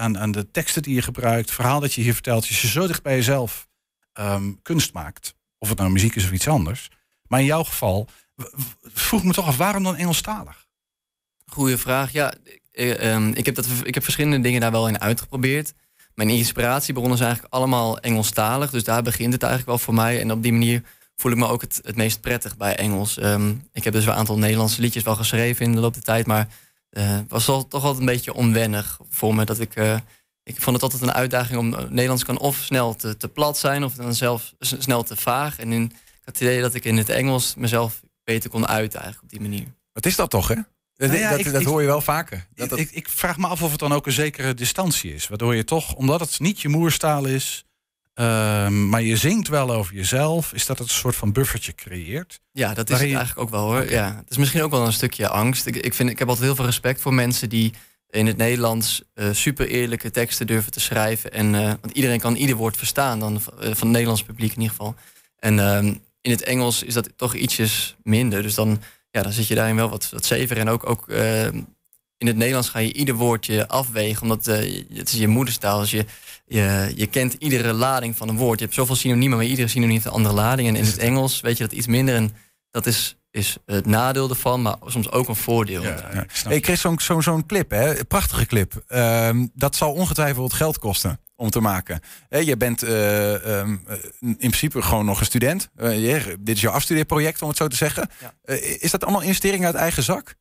aan, 0.00 0.18
aan 0.18 0.32
de 0.32 0.50
teksten 0.50 0.82
die 0.82 0.94
je 0.94 1.02
gebruikt, 1.02 1.46
het 1.46 1.54
verhaal 1.54 1.80
dat 1.80 1.94
je 1.94 2.00
hier 2.02 2.12
vertelt. 2.14 2.46
Als 2.48 2.60
je 2.62 2.68
zo 2.68 2.86
dicht 2.86 3.02
bij 3.02 3.14
jezelf 3.16 3.66
ehm, 4.12 4.52
kunst 4.62 4.92
maakt, 4.92 5.34
of 5.58 5.68
het 5.68 5.78
nou 5.78 5.90
muziek 5.90 6.14
is 6.14 6.24
of 6.24 6.30
iets 6.32 6.48
anders. 6.48 6.88
Maar 7.28 7.40
in 7.40 7.46
jouw 7.46 7.64
geval, 7.64 8.08
vroeg 8.94 9.24
me 9.24 9.32
toch 9.32 9.46
af, 9.46 9.56
waarom 9.56 9.82
dan 9.82 9.96
Engelstalig? 9.96 10.65
Goeie 11.50 11.76
vraag. 11.76 12.12
Ja, 12.12 12.32
eh, 12.72 13.12
ehm, 13.12 13.28
ik, 13.28 13.46
heb 13.46 13.54
dat, 13.54 13.66
ik 13.82 13.94
heb 13.94 14.02
verschillende 14.02 14.40
dingen 14.40 14.60
daar 14.60 14.70
wel 14.70 14.88
in 14.88 15.00
uitgeprobeerd. 15.00 15.72
Mijn 16.14 16.28
inspiratiebronnen 16.28 17.16
zijn 17.16 17.28
eigenlijk 17.28 17.56
allemaal 17.56 17.98
Engelstalig. 17.98 18.70
Dus 18.70 18.84
daar 18.84 19.02
begint 19.02 19.32
het 19.32 19.42
eigenlijk 19.42 19.70
wel 19.70 19.84
voor 19.84 19.94
mij. 19.94 20.20
En 20.20 20.32
op 20.32 20.42
die 20.42 20.52
manier 20.52 20.82
voel 21.16 21.32
ik 21.32 21.38
me 21.38 21.46
ook 21.46 21.60
het, 21.60 21.80
het 21.84 21.96
meest 21.96 22.20
prettig 22.20 22.56
bij 22.56 22.76
Engels. 22.76 23.18
Ehm, 23.18 23.54
ik 23.72 23.84
heb 23.84 23.92
dus 23.92 24.04
wel 24.04 24.12
een 24.12 24.18
aantal 24.18 24.38
Nederlandse 24.38 24.80
liedjes 24.80 25.02
wel 25.02 25.16
geschreven 25.16 25.64
in 25.64 25.72
de 25.72 25.80
loop 25.80 25.94
der 25.94 26.02
tijd. 26.02 26.26
Maar 26.26 26.48
eh, 26.90 27.16
het 27.16 27.30
was 27.30 27.46
wel, 27.46 27.68
toch 27.68 27.82
altijd 27.82 28.00
een 28.00 28.06
beetje 28.06 28.34
onwennig 28.34 29.00
voor 29.10 29.34
me. 29.34 29.44
Dat 29.44 29.60
ik, 29.60 29.76
eh, 29.76 29.98
ik 30.42 30.60
vond 30.60 30.76
het 30.76 30.84
altijd 30.84 31.02
een 31.02 31.12
uitdaging 31.12 31.58
om... 31.58 31.74
eh, 31.74 31.88
Nederlands 31.88 32.24
kan 32.24 32.38
of 32.38 32.56
snel 32.56 32.94
te, 32.94 33.16
te 33.16 33.28
plat 33.28 33.58
zijn 33.58 33.84
of 33.84 33.94
dan 33.94 34.14
zelf 34.14 34.54
snel 34.58 35.02
te 35.02 35.16
vaag. 35.16 35.58
En 35.58 35.72
in, 35.72 35.82
ik 35.84 36.24
had 36.24 36.34
het 36.34 36.40
idee 36.40 36.60
dat 36.60 36.74
ik 36.74 36.84
in 36.84 36.96
het 36.96 37.08
Engels 37.08 37.54
mezelf 37.54 38.00
beter 38.24 38.50
kon 38.50 38.66
uiten 38.66 39.00
eigenlijk 39.00 39.32
op 39.32 39.38
die 39.38 39.48
manier. 39.48 39.66
Wat 39.92 40.06
is 40.06 40.16
dat 40.16 40.30
toch, 40.30 40.48
hè? 40.48 40.56
Dat, 40.96 41.08
Nou 41.08 41.20
ja, 41.20 41.30
dat, 41.30 41.38
ik- 41.38 41.52
dat 41.52 41.60
ik- 41.60 41.66
hoor 41.66 41.80
je 41.80 41.86
wel 41.86 42.00
vaker. 42.00 42.46
Dat, 42.54 42.68
dat- 42.68 42.78
Ik, 42.78 42.90
ik 42.90 43.08
vraag 43.08 43.36
me 43.36 43.46
af 43.46 43.62
of 43.62 43.70
het 43.70 43.80
dan 43.80 43.92
ook 43.92 44.06
een 44.06 44.12
zekere 44.12 44.54
distantie 44.54 45.14
is. 45.14 45.28
Waardoor 45.28 45.54
je 45.54 45.64
toch, 45.64 45.94
omdat 45.94 46.20
het 46.20 46.40
niet 46.40 46.60
je 46.60 46.68
moerstaal 46.68 47.24
is, 47.24 47.64
ehm, 48.14 48.88
maar 48.88 49.02
je 49.02 49.16
zingt 49.16 49.48
wel 49.48 49.70
over 49.70 49.94
jezelf, 49.94 50.52
is 50.52 50.66
dat 50.66 50.78
het 50.78 50.88
een 50.88 50.94
soort 50.94 51.16
van 51.16 51.32
buffertje 51.32 51.74
creëert. 51.74 52.40
Ja, 52.52 52.74
dat 52.74 52.90
is 52.90 52.98
je- 52.98 53.04
eigenlijk 53.04 53.38
ook 53.38 53.50
wel 53.50 53.64
hoor. 53.64 53.90
Ja, 53.90 54.16
het 54.16 54.30
is 54.30 54.36
misschien 54.36 54.62
ook 54.62 54.70
wel 54.70 54.86
een 54.86 54.92
stukje 54.92 55.28
angst. 55.28 55.66
Ik, 55.66 55.76
ik, 55.76 55.94
vind, 55.94 56.10
ik 56.10 56.18
heb 56.18 56.28
altijd 56.28 56.46
heel 56.46 56.56
veel 56.56 56.64
respect 56.64 57.00
voor 57.00 57.14
mensen 57.14 57.48
die 57.48 57.72
in 58.10 58.26
het 58.26 58.36
Nederlands 58.36 59.02
eh, 59.14 59.28
super 59.32 59.68
eerlijke 59.68 60.10
teksten 60.10 60.46
durven 60.46 60.72
te 60.72 60.80
schrijven. 60.80 61.32
En, 61.32 61.54
eh, 61.54 61.60
want 61.80 61.90
iedereen 61.92 62.20
kan 62.20 62.34
ieder 62.36 62.56
woord 62.56 62.76
verstaan, 62.76 63.18
dan, 63.20 63.34
eh, 63.36 63.40
van 63.58 63.66
het 63.66 63.82
Nederlands 63.84 64.22
publiek 64.22 64.50
in 64.54 64.60
ieder 64.60 64.76
geval. 64.76 64.94
En 65.38 65.58
ehm, 65.58 65.94
in 66.20 66.30
het 66.30 66.42
Engels 66.42 66.82
is 66.82 66.94
dat 66.94 67.08
toch 67.16 67.34
ietsjes 67.34 67.96
minder. 68.02 68.42
Dus 68.42 68.54
dan, 68.54 68.82
ja, 69.10 69.22
dan 69.22 69.32
zit 69.32 69.46
je 69.46 69.54
daarin 69.54 69.76
wel 69.76 69.88
wat, 69.88 70.08
wat 70.10 70.24
zever. 70.24 70.58
En 70.58 70.68
ook, 70.68 70.88
ook 70.88 71.08
ehm, 71.08 71.60
in 72.18 72.26
het 72.26 72.36
Nederlands 72.36 72.68
ga 72.68 72.78
je 72.78 72.92
ieder 72.92 73.14
woordje 73.14 73.68
afwegen, 73.68 74.22
omdat 74.22 74.46
eh, 74.46 74.84
het 74.94 75.12
is 75.12 75.18
je 75.18 75.28
moederstaal. 75.28 75.80
Dus 75.80 75.90
je, 75.90 76.04
je, 76.46 76.92
je 76.96 77.06
kent 77.06 77.32
iedere 77.32 77.72
lading 77.72 78.16
van 78.16 78.28
een 78.28 78.36
woord. 78.36 78.58
Je 78.58 78.64
hebt 78.64 78.76
zoveel 78.76 78.94
synoniemen, 78.94 79.38
maar 79.38 79.46
iedere 79.46 79.68
synoniem 79.68 79.94
heeft 79.94 80.06
een 80.06 80.12
andere 80.12 80.34
lading. 80.34 80.68
En 80.68 80.76
in 80.76 80.84
het 80.84 80.98
Engels 80.98 81.40
weet 81.40 81.56
je 81.56 81.64
dat 81.64 81.72
iets 81.72 81.86
minder. 81.86 82.14
En 82.14 82.36
dat 82.70 82.86
is, 82.86 83.16
is 83.30 83.56
het 83.66 83.86
nadeel 83.86 84.28
ervan, 84.28 84.62
maar 84.62 84.76
soms 84.86 85.10
ook 85.10 85.28
een 85.28 85.36
voordeel. 85.36 85.82
Ja, 85.82 86.12
ik 86.22 86.30
Hey 86.44 86.60
Chris, 86.60 86.80
zo'n 86.80 87.00
zo'n 87.00 87.22
zo'n 87.22 87.46
clip, 87.46 87.70
hè? 87.70 88.04
prachtige 88.04 88.46
clip. 88.46 88.82
Ehm, 88.86 89.46
dat 89.54 89.76
zal 89.76 89.92
ongetwijfeld 89.92 90.52
geld 90.52 90.78
kosten 90.78 91.20
om 91.36 91.50
te 91.50 91.60
maken. 91.60 92.00
Je 92.28 92.56
bent 92.56 92.82
eh, 92.82 93.34
ehm, 93.60 93.76
eh, 93.86 93.96
in 94.20 94.36
principe 94.36 94.82
gewoon 94.82 95.04
nog 95.04 95.20
een 95.20 95.26
student. 95.26 95.68
Eh, 95.76 95.98
je- 96.04 96.36
dit 96.40 96.56
is 96.56 96.62
jouw 96.62 96.72
afstudeerproject, 96.72 97.42
om 97.42 97.48
het 97.48 97.56
zo 97.56 97.68
te 97.68 97.76
zeggen. 97.76 98.08
Ja. 98.20 98.34
Eh, 98.44 98.82
is 98.82 98.90
dat 98.90 99.02
allemaal 99.02 99.22
investering 99.22 99.64
uit 99.64 99.74
eigen 99.74 100.02
zak? 100.02 100.34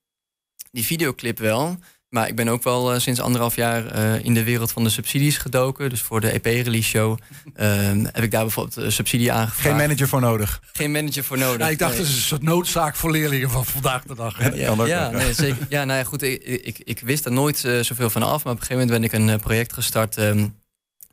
Die 0.72 0.86
videoclip 0.86 1.40
wel. 1.40 1.78
Maar 2.10 2.28
ik 2.28 2.36
ben 2.36 2.48
ook 2.48 2.64
wel 2.64 3.00
sinds 3.00 3.20
anderhalf 3.20 3.56
jaar 3.56 3.86
eh, 3.88 4.24
in 4.26 4.34
de 4.34 4.44
wereld 4.44 4.72
van 4.72 4.84
de 4.84 4.90
subsidies 4.90 5.38
gedoken. 5.38 5.90
Dus 5.90 6.02
voor 6.02 6.22
de 6.22 6.32
EP-release 6.32 6.90
show 6.90 7.18
ehm, 7.56 8.06
heb 8.12 8.24
ik 8.24 8.32
daar 8.32 8.42
bijvoorbeeld 8.42 8.76
een 8.76 8.92
subsidie 8.92 9.32
aangevraagd. 9.32 9.68
Geen 9.68 9.76
manager 9.88 10.08
voor 10.08 10.22
nodig. 10.22 10.62
Geen 10.74 10.92
manager 10.92 11.24
voor 11.24 11.38
nodig. 11.38 11.60
Ja, 11.60 11.70
ik 11.70 11.80
dacht, 11.80 11.92
Nee. 11.92 12.02
het 12.02 12.10
is 12.10 12.16
een 12.16 12.22
soort 12.22 12.44
noodzaak 12.44 12.96
voor 12.96 13.12
leerlingen 13.12 13.50
van 13.50 13.66
vandaag 13.66 14.04
de 14.04 14.16
dag. 14.16 14.38
hè? 14.38 14.48
Ja, 14.50 14.66
kan 14.68 14.80
ook 14.82 14.88
ja, 14.88 15.04
nog, 15.04 15.12
ja. 15.20 15.26
nee, 15.26 15.34
zeker. 15.34 15.66
Ja, 15.70 15.84
nou 15.86 16.00
ja, 16.00 16.06
goed. 16.06 16.22
Ik, 16.22 16.44
ik, 16.44 16.80
ik 16.80 17.00
wist 17.00 17.26
er 17.26 17.32
nooit 17.32 17.58
zoveel 17.82 18.10
van 18.10 18.24
af. 18.24 18.44
Maar 18.44 18.54
op 18.54 18.60
een 18.60 18.66
gegeven 18.66 18.88
moment 18.88 19.12
ben 19.12 19.22
ik 19.22 19.30
een 19.34 19.40
project 19.40 19.74
gestart. 19.74 20.18
ehm, 20.18 20.48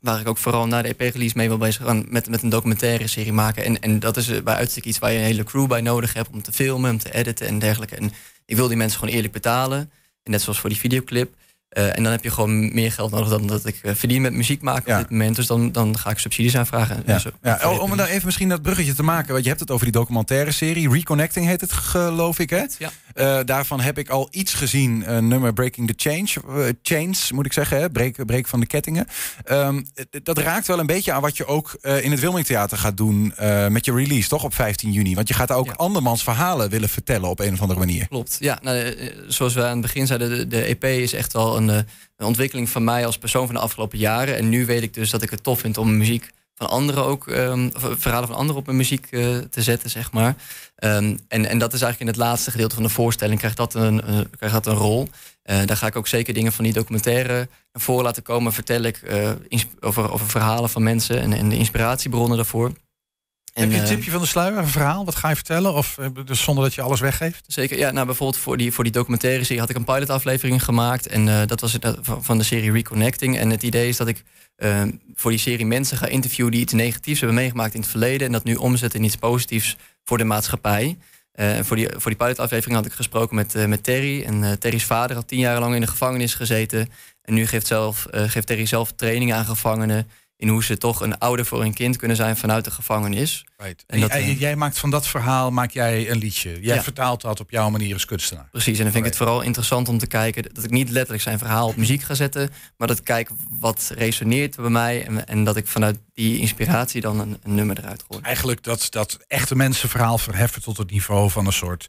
waar 0.03 0.19
ik 0.19 0.27
ook 0.27 0.37
vooral 0.37 0.67
na 0.67 0.81
de 0.81 0.95
EP-release 0.95 1.37
mee 1.37 1.47
wil 1.47 1.57
bezig 1.57 1.85
gaan. 1.85 2.05
Met, 2.09 2.29
met 2.29 2.43
een 2.43 2.49
documentaire 2.49 3.07
serie 3.07 3.33
maken. 3.33 3.63
En, 3.63 3.79
en 3.79 3.99
dat 3.99 4.17
is 4.17 4.27
eh, 4.27 4.41
bij 4.41 4.55
uitstek 4.55 4.85
iets 4.85 4.99
waar 4.99 5.11
je 5.11 5.17
een 5.17 5.23
hele 5.23 5.43
crew 5.43 5.67
bij 5.67 5.81
nodig 5.81 6.13
hebt. 6.13 6.29
Om 6.29 6.41
te 6.41 6.51
filmen, 6.51 6.91
om 6.91 6.97
te 6.97 7.13
editen 7.13 7.47
en 7.47 7.59
dergelijke. 7.59 7.95
En 7.95 8.11
ik 8.45 8.55
wil 8.55 8.67
die 8.67 8.77
mensen 8.77 8.99
gewoon 8.99 9.13
eerlijk 9.13 9.33
betalen. 9.33 9.79
En 10.23 10.31
net 10.31 10.41
zoals 10.41 10.59
voor 10.59 10.69
die 10.69 10.79
videoclip. 10.79 11.33
Eh, 11.73 11.97
en 11.97 12.03
dan 12.03 12.11
heb 12.11 12.23
je 12.23 12.31
gewoon 12.31 12.73
meer 12.73 12.91
geld 12.91 13.11
nodig 13.11 13.29
dan 13.29 13.47
dat 13.47 13.65
ik 13.65 13.79
eh, 13.81 13.91
verdien 13.95 14.21
met 14.21 14.33
muziek 14.33 14.61
maken 14.61 14.83
Ja. 14.85 14.93
op 14.95 15.01
dit 15.01 15.11
moment. 15.11 15.35
Dus 15.35 15.47
dan, 15.47 15.71
dan 15.71 15.97
ga 15.97 16.09
ik 16.09 16.17
subsidies 16.19 16.57
aanvragen. 16.57 17.03
Ja. 17.05 17.13
Dus, 17.13 17.25
eh, 17.25 17.31
Ja, 17.43 17.59
oh, 17.63 17.73
de 17.75 17.81
om 17.81 17.97
dan 17.97 18.05
even 18.05 18.25
misschien 18.25 18.49
dat 18.49 18.61
bruggetje 18.61 18.93
te 18.93 19.03
maken. 19.03 19.31
Want 19.31 19.43
je 19.43 19.47
hebt 19.49 19.61
het 19.61 19.71
over 19.71 19.85
die 19.85 19.93
documentaire 19.93 20.51
serie. 20.51 20.89
Reconnecting 20.89 21.45
heet 21.45 21.61
het, 21.61 21.73
geloof 21.73 22.39
ik, 22.39 22.49
hè? 22.49 22.63
Ja. 22.77 22.91
Daarvan 23.43 23.79
heb 23.79 23.97
ik 23.97 24.09
al 24.09 24.27
iets 24.31 24.53
gezien. 24.53 25.03
Een 25.13 25.27
nummer 25.27 25.53
Breaking 25.53 25.87
the 25.87 26.09
Change. 26.09 26.73
chains, 26.81 27.31
moet 27.31 27.45
ik 27.45 27.53
zeggen. 27.53 27.77
Hè? 27.79 27.89
Breek 28.25 28.47
van 28.47 28.59
de 28.59 28.65
kettingen. 28.65 29.07
Ehm, 29.43 29.81
dat 30.23 30.37
raakt 30.37 30.67
wel 30.67 30.79
een 30.79 30.85
beetje 30.85 31.11
aan 31.11 31.21
wat 31.21 31.37
je 31.37 31.45
ook 31.45 31.77
in 32.01 32.11
het 32.11 32.19
Wilming 32.19 32.45
Theater 32.45 32.77
gaat 32.77 32.97
doen. 32.97 33.33
met 33.69 33.85
je 33.85 33.93
release, 33.93 34.27
toch? 34.29 34.43
Op 34.43 34.53
15 34.53 34.91
juni. 34.91 35.15
Want 35.15 35.27
je 35.27 35.33
gaat 35.33 35.51
ook 35.51 35.65
Ja. 35.65 35.71
andermans 35.75 36.23
verhalen 36.23 36.69
willen 36.69 36.89
vertellen 36.89 37.29
op 37.29 37.39
een 37.39 37.53
of 37.53 37.61
andere 37.61 37.79
manier. 37.79 38.07
Klopt. 38.07 38.37
Ja, 38.39 38.59
nou, 38.61 38.95
zoals 39.27 39.53
we 39.53 39.63
aan 39.63 39.71
het 39.71 39.81
begin 39.81 40.07
zeiden, 40.07 40.29
de, 40.29 40.47
de 40.47 40.63
EP 40.63 40.83
is 40.83 41.13
echt 41.13 41.33
wel 41.33 41.57
een, 41.57 41.62
eh, 41.69 41.75
een 42.17 42.25
ontwikkeling 42.25 42.69
van 42.69 42.83
mij 42.83 43.05
als 43.05 43.17
persoon 43.17 43.45
van 43.45 43.55
de 43.55 43.61
afgelopen 43.61 43.97
jaren. 43.97 44.37
En 44.37 44.49
nu 44.49 44.65
weet 44.65 44.81
ik 44.81 44.93
dus 44.93 45.09
dat 45.09 45.21
ik 45.21 45.29
het 45.29 45.43
tof 45.43 45.59
vind 45.59 45.77
om 45.77 45.97
muziek 45.97 46.31
van 46.55 46.69
anderen 46.69 47.03
ook, 47.05 47.27
ehm, 47.27 47.69
eh, 47.75 47.83
verhalen 47.97 48.27
van 48.27 48.37
anderen 48.37 48.59
op 48.61 48.65
mijn 48.65 48.77
muziek 48.77 49.07
eh, 49.11 49.37
te 49.37 49.61
zetten, 49.61 49.89
zeg 49.89 50.11
maar. 50.11 50.35
Ehm, 50.75 51.17
en, 51.27 51.45
en 51.45 51.57
dat 51.57 51.73
is 51.73 51.81
eigenlijk 51.81 51.99
in 51.99 52.07
het 52.07 52.29
laatste 52.29 52.51
gedeelte 52.51 52.75
van 52.75 52.83
de 52.83 52.89
voorstelling, 52.89 53.39
krijgt 53.39 53.57
dat 53.57 53.73
een, 53.73 54.01
krijgt 54.37 54.55
dat 54.55 54.65
een 54.65 54.81
rol. 54.81 55.07
Daar 55.43 55.77
ga 55.77 55.87
ik 55.87 55.95
ook 55.95 56.07
zeker 56.07 56.33
dingen 56.33 56.51
van 56.51 56.63
die 56.63 56.73
documentaire 56.73 57.47
voren 57.73 58.03
laten 58.03 58.23
komen. 58.23 58.53
Vertel 58.53 58.81
ik 58.81 59.01
over, 59.79 60.11
over 60.11 60.27
verhalen 60.27 60.69
van 60.69 60.83
mensen 60.83 61.19
en, 61.21 61.33
en 61.33 61.49
de 61.49 61.57
inspiratiebronnen 61.57 62.37
daarvoor. 62.37 62.71
Heb 63.53 63.71
je 63.71 63.77
een 63.77 63.83
eh, 63.83 63.89
tipje 63.89 64.11
van 64.11 64.21
de 64.21 64.27
sluier, 64.27 64.57
een 64.57 64.67
verhaal? 64.67 65.05
Wat 65.05 65.15
ga 65.15 65.29
je 65.29 65.35
vertellen? 65.35 65.73
Of 65.73 65.97
eh, 65.97 66.07
dus 66.25 66.43
zonder 66.43 66.63
dat 66.63 66.73
je 66.73 66.81
alles 66.81 66.99
weggeeft? 66.99 67.43
Zeker, 67.47 67.77
ja. 67.77 67.91
Nou, 67.91 68.05
bijvoorbeeld 68.05 68.41
voor 68.41 68.57
die, 68.57 68.73
voor 68.73 68.83
die 68.83 68.93
documentaire 68.93 69.43
serie 69.43 69.59
had 69.59 69.69
ik 69.69 69.75
een 69.75 69.83
pilotaflevering 69.83 70.63
gemaakt. 70.63 71.07
En 71.07 71.27
eh, 71.27 71.47
dat 71.47 71.61
was 71.61 71.73
het, 71.73 71.97
van 72.01 72.37
de 72.37 72.43
serie 72.43 72.71
Reconnecting. 72.71 73.37
En 73.37 73.49
het 73.49 73.63
idee 73.63 73.87
is 73.87 73.97
dat 73.97 74.07
ik 74.07 74.23
voor 75.15 75.31
die 75.31 75.39
serie 75.39 75.65
mensen 75.65 75.97
ga 75.97 76.05
interviewen 76.05 76.51
die 76.51 76.61
iets 76.61 76.73
negatiefs 76.73 77.19
hebben 77.19 77.37
meegemaakt 77.37 77.73
in 77.73 77.81
het 77.81 77.89
verleden. 77.89 78.27
En 78.27 78.33
dat 78.33 78.43
nu 78.43 78.55
omzetten 78.55 78.99
in 78.99 79.05
iets 79.05 79.15
positiefs 79.15 79.77
voor 80.03 80.17
de 80.17 80.23
maatschappij. 80.23 80.97
Uh, 81.35 81.59
voor 81.61 81.75
die, 81.75 81.87
voor 81.89 82.11
die 82.11 82.15
pilotaflevering 82.15 82.75
had 82.75 82.85
ik 82.85 82.91
gesproken 82.91 83.35
met, 83.35 83.67
met 83.67 83.83
Terry. 83.83 84.23
En 84.23 84.59
Terry's 84.59 84.83
vader 84.83 85.15
had 85.15 85.27
tien 85.27 85.39
jaar 85.39 85.59
lang 85.59 85.75
in 85.75 85.81
de 85.81 85.87
gevangenis 85.87 86.33
gezeten. 86.33 86.89
En 87.21 87.33
nu 87.33 87.47
geeft, 87.47 87.67
zelf, 87.67 88.07
geeft 88.11 88.47
Terry 88.47 88.65
zelf 88.65 88.91
training 88.91 89.33
aan 89.33 89.45
gevangenen 89.45 90.07
in 90.43 90.49
hoe 90.49 90.63
ze 90.63 90.77
toch 90.77 91.01
een 91.01 91.17
ouder 91.17 91.45
voor 91.45 91.63
een 91.63 91.73
kind 91.73 91.97
kunnen 91.97 92.17
zijn 92.17 92.37
vanuit 92.37 92.65
de 92.65 92.71
gevangenis. 92.71 93.45
En, 93.87 93.99
dat, 93.99 94.11
jij, 94.11 94.33
jij, 94.33 94.55
maakt 94.55 94.79
van 94.79 94.89
dat 94.89 95.07
verhaal 95.07 95.51
maak 95.51 95.71
jij 95.71 96.09
een 96.09 96.17
liedje. 96.17 96.61
Jij 96.61 96.81
vertaalt 96.81 97.21
dat 97.21 97.39
op 97.39 97.51
jouw 97.51 97.69
manier 97.69 97.93
als 97.93 98.05
kunstenaar. 98.05 98.47
Precies, 98.51 98.77
en 98.77 98.83
dan 98.83 98.91
vind 98.91 99.05
ik 99.05 99.09
het 99.09 99.19
vooral 99.19 99.41
interessant 99.41 99.89
om 99.89 99.97
te 99.97 100.07
kijken 100.07 100.43
dat 100.53 100.63
ik 100.63 100.69
niet 100.69 100.89
letterlijk 100.89 101.23
zijn 101.23 101.37
verhaal 101.37 101.67
op 101.67 101.75
muziek 101.75 102.01
ga 102.01 102.13
zetten, 102.13 102.49
maar 102.77 102.87
dat 102.87 102.97
ik 102.97 103.03
kijk 103.03 103.29
wat 103.49 103.91
resoneert 103.95 104.55
bij 104.55 104.69
mij 104.69 105.05
en, 105.05 105.27
en 105.27 105.43
dat 105.43 105.55
ik 105.55 105.67
vanuit 105.67 105.99
die 106.13 106.39
inspiratie 106.39 107.01
dan 107.01 107.19
een, 107.19 107.37
een 107.43 107.55
nummer 107.55 107.77
eruit 107.79 108.03
gooi. 108.07 108.21
Eigenlijk 108.23 108.63
dat, 108.63 108.87
dat 108.89 109.17
echte 109.27 109.55
mensen 109.55 109.89
verhaal 109.89 110.17
verheffen 110.17 110.61
tot 110.61 110.77
het 110.77 110.91
niveau 110.91 111.29
van 111.29 111.45
een 111.45 111.53
soort 111.53 111.87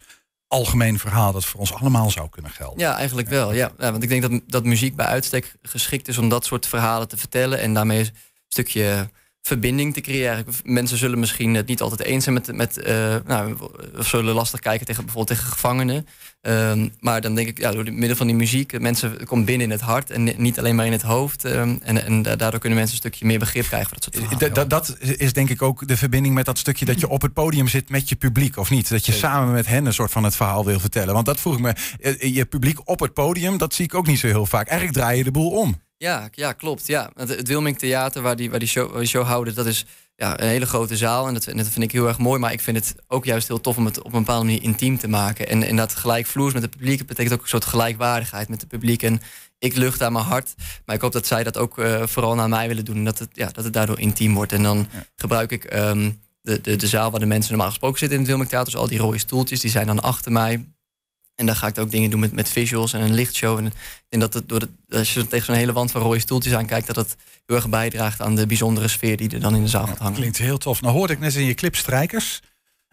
algemeen 0.48 0.98
verhaal 0.98 1.32
dat 1.32 1.44
voor 1.44 1.60
ons 1.60 1.74
allemaal 1.74 2.10
zou 2.10 2.28
kunnen 2.28 2.50
gelden. 2.50 2.78
Ja, 2.78 2.96
eigenlijk 2.96 3.28
wel. 3.28 3.52
Ja. 3.52 3.72
ja 3.78 3.90
want 3.90 4.02
ik 4.02 4.08
denk 4.08 4.22
dat, 4.22 4.40
dat 4.46 4.64
muziek 4.64 4.96
bij 4.96 5.06
uitstek 5.06 5.56
geschikt 5.62 6.08
is 6.08 6.18
om 6.18 6.28
dat 6.28 6.44
soort 6.44 6.66
verhalen 6.66 7.08
te 7.08 7.16
vertellen 7.16 7.58
en 7.58 7.74
daarmee 7.74 8.10
stukje 8.54 9.08
verbinding 9.46 9.94
te 9.94 10.00
creëren. 10.00 10.44
Mensen 10.64 10.98
zullen 10.98 11.18
misschien 11.18 11.54
het 11.54 11.66
niet 11.66 11.80
altijd 11.80 12.02
eens 12.02 12.24
zijn 12.24 12.34
met, 12.34 12.56
met 12.56 12.78
uh, 12.86 13.16
nou, 13.26 13.56
of 13.98 14.08
zullen 14.08 14.34
lastig 14.34 14.60
kijken 14.60 14.86
tegen 14.86 15.04
bijvoorbeeld 15.04 15.38
tegen 15.38 15.52
gevangenen. 15.52 16.06
Ehm, 16.40 16.88
maar 17.00 17.20
dan 17.20 17.34
denk 17.34 17.48
ik, 17.48 17.58
ja, 17.58 17.70
door 17.70 17.84
het 17.84 17.94
middel 17.94 18.16
van 18.16 18.26
die 18.26 18.36
muziek, 18.36 18.80
mensen 18.80 19.26
komt 19.26 19.44
binnen 19.44 19.66
in 19.66 19.72
het 19.72 19.80
hart 19.80 20.10
en 20.10 20.34
niet 20.36 20.58
alleen 20.58 20.74
maar 20.74 20.86
in 20.86 20.92
het 20.92 21.02
hoofd. 21.02 21.44
Um, 21.44 21.78
en, 21.82 22.04
en 22.04 22.22
daardoor 22.22 22.58
kunnen 22.58 22.78
mensen 22.78 22.96
een 22.96 23.02
stukje 23.02 23.26
meer 23.26 23.38
begrip 23.38 23.66
krijgen 23.66 23.88
voor 23.88 23.98
dat 24.00 24.30
soort 24.40 24.54
Dat, 24.54 24.70
dat 24.70 24.96
is 25.00 25.32
denk 25.32 25.50
ik 25.50 25.62
ook 25.62 25.88
de 25.88 25.96
verbinding 25.96 26.34
met 26.34 26.44
dat 26.44 26.58
stukje 26.58 26.84
dat 26.84 27.00
je 27.00 27.08
op 27.08 27.22
het 27.22 27.32
podium 27.32 27.68
zit 27.68 27.88
met 27.88 28.08
je 28.08 28.16
publiek, 28.16 28.56
of 28.56 28.70
niet? 28.70 28.88
Dat 28.88 29.06
je 29.06 29.12
samen 29.12 29.52
met 29.52 29.66
hen 29.66 29.86
een 29.86 29.94
soort 29.94 30.10
van 30.10 30.24
het 30.24 30.36
verhaal 30.36 30.64
wil 30.64 30.80
vertellen. 30.80 31.14
Want 31.14 31.26
dat 31.26 31.40
vroeg 31.40 31.54
ik 31.54 31.60
me, 31.60 31.74
eh, 32.00 32.34
je 32.34 32.44
publiek 32.44 32.88
op 32.88 33.00
het 33.00 33.14
podium, 33.14 33.58
dat 33.58 33.74
zie 33.74 33.84
ik 33.84 33.94
ook 33.94 34.06
niet 34.06 34.18
zo 34.18 34.26
heel 34.26 34.46
vaak. 34.46 34.68
Eigenlijk 34.68 34.98
draai 34.98 35.18
je 35.18 35.24
de 35.24 35.30
boel 35.30 35.50
om. 35.50 35.82
Ja, 35.96 36.28
ja 36.32 36.52
klopt. 36.52 36.86
Ja. 36.86 37.10
Het, 37.14 37.28
het 37.28 37.48
Wilming 37.48 37.78
Theater, 37.78 38.22
waar 38.22 38.36
die, 38.36 38.50
waar 38.50 38.58
die, 38.58 38.68
show, 38.68 38.90
waar 38.90 39.00
die 39.00 39.08
show 39.08 39.26
houden, 39.26 39.54
dat 39.54 39.66
is 39.66 39.86
ja, 40.16 40.40
een 40.40 40.48
hele 40.48 40.66
grote 40.66 40.96
zaal. 40.96 41.26
En 41.26 41.34
dat, 41.34 41.44
dat 41.44 41.68
vind 41.68 41.84
ik 41.84 41.92
heel 41.92 42.08
erg 42.08 42.18
mooi. 42.18 42.40
Maar 42.40 42.52
ik 42.52 42.60
vind 42.60 42.76
het 42.76 42.94
ook 43.06 43.24
juist 43.24 43.48
heel 43.48 43.60
tof 43.60 43.76
om 43.76 43.84
het 43.84 43.98
op 44.02 44.12
een 44.12 44.18
bepaalde 44.18 44.44
manier 44.44 44.62
intiem 44.62 44.98
te 44.98 45.08
maken. 45.08 45.48
En, 45.48 45.62
en 45.62 45.76
dat 45.76 45.94
gelijkvloers 45.94 46.54
met 46.54 46.62
het 46.62 46.70
publiek 46.70 47.06
betekent 47.06 47.34
ook 47.34 47.42
een 47.42 47.48
soort 47.48 47.64
gelijkwaardigheid 47.64 48.48
met 48.48 48.60
het 48.60 48.70
publiek. 48.70 49.02
En 49.02 49.20
ik 49.58 49.76
lucht 49.76 50.02
aan 50.02 50.12
mijn 50.12 50.24
hart. 50.24 50.54
Maar 50.84 50.94
ik 50.94 51.00
hoop 51.02 51.12
dat 51.12 51.26
zij 51.26 51.44
dat 51.44 51.58
ook 51.58 51.78
uh, 51.78 52.02
vooral 52.06 52.34
naar 52.34 52.48
mij 52.48 52.68
willen 52.68 52.84
doen. 52.84 52.96
En 52.96 53.04
dat 53.04 53.18
het, 53.18 53.28
ja, 53.32 53.46
dat 53.46 53.64
het 53.64 53.72
daardoor 53.72 54.00
intiem 54.00 54.34
wordt. 54.34 54.52
En 54.52 54.62
dan 54.62 54.88
gebruik 55.16 55.50
ik 55.50 55.74
um, 55.74 56.20
de, 56.42 56.60
de, 56.60 56.76
de 56.76 56.86
zaal 56.86 57.10
waar 57.10 57.20
de 57.20 57.26
mensen 57.26 57.50
normaal 57.50 57.70
gesproken 57.70 57.98
zitten 57.98 58.16
in 58.16 58.22
het 58.22 58.30
Wilming 58.30 58.50
Theater. 58.50 58.72
Dus 58.72 58.80
al 58.80 58.88
die 58.88 58.98
rode 58.98 59.18
stoeltjes, 59.18 59.60
die 59.60 59.70
zijn 59.70 59.86
dan 59.86 60.00
achter 60.00 60.32
mij. 60.32 60.64
En 61.34 61.46
dan 61.46 61.56
ga 61.56 61.66
ik 61.66 61.78
ook 61.78 61.90
dingen 61.90 62.10
doen 62.10 62.20
met, 62.20 62.32
met 62.32 62.48
visuals 62.48 62.92
en 62.92 63.00
een 63.00 63.14
lichtshow. 63.14 63.58
En 63.58 63.66
ik 63.66 63.72
denk 64.08 64.22
dat 64.22 64.34
het 64.34 64.48
door 64.48 64.60
de, 64.60 64.68
als 64.88 65.14
je 65.14 65.26
tegen 65.26 65.46
zo'n 65.46 65.54
hele 65.54 65.72
wand 65.72 65.90
van 65.90 66.02
rode 66.02 66.18
stoeltjes 66.18 66.54
aankijkt, 66.54 66.86
dat 66.86 66.96
het 66.96 67.16
heel 67.46 67.56
erg 67.56 67.68
bijdraagt 67.68 68.20
aan 68.20 68.34
de 68.34 68.46
bijzondere 68.46 68.88
sfeer 68.88 69.16
die 69.16 69.30
er 69.30 69.40
dan 69.40 69.54
in 69.54 69.62
de 69.62 69.68
zaal 69.68 69.86
gaat 69.86 69.98
hangen. 69.98 70.16
Klinkt 70.16 70.38
heel 70.38 70.58
tof. 70.58 70.80
Nou 70.80 70.94
hoorde 70.94 71.12
ik 71.12 71.18
net 71.18 71.34
in 71.34 71.44
je 71.44 71.54
clip 71.54 71.76
strijkers. 71.76 72.40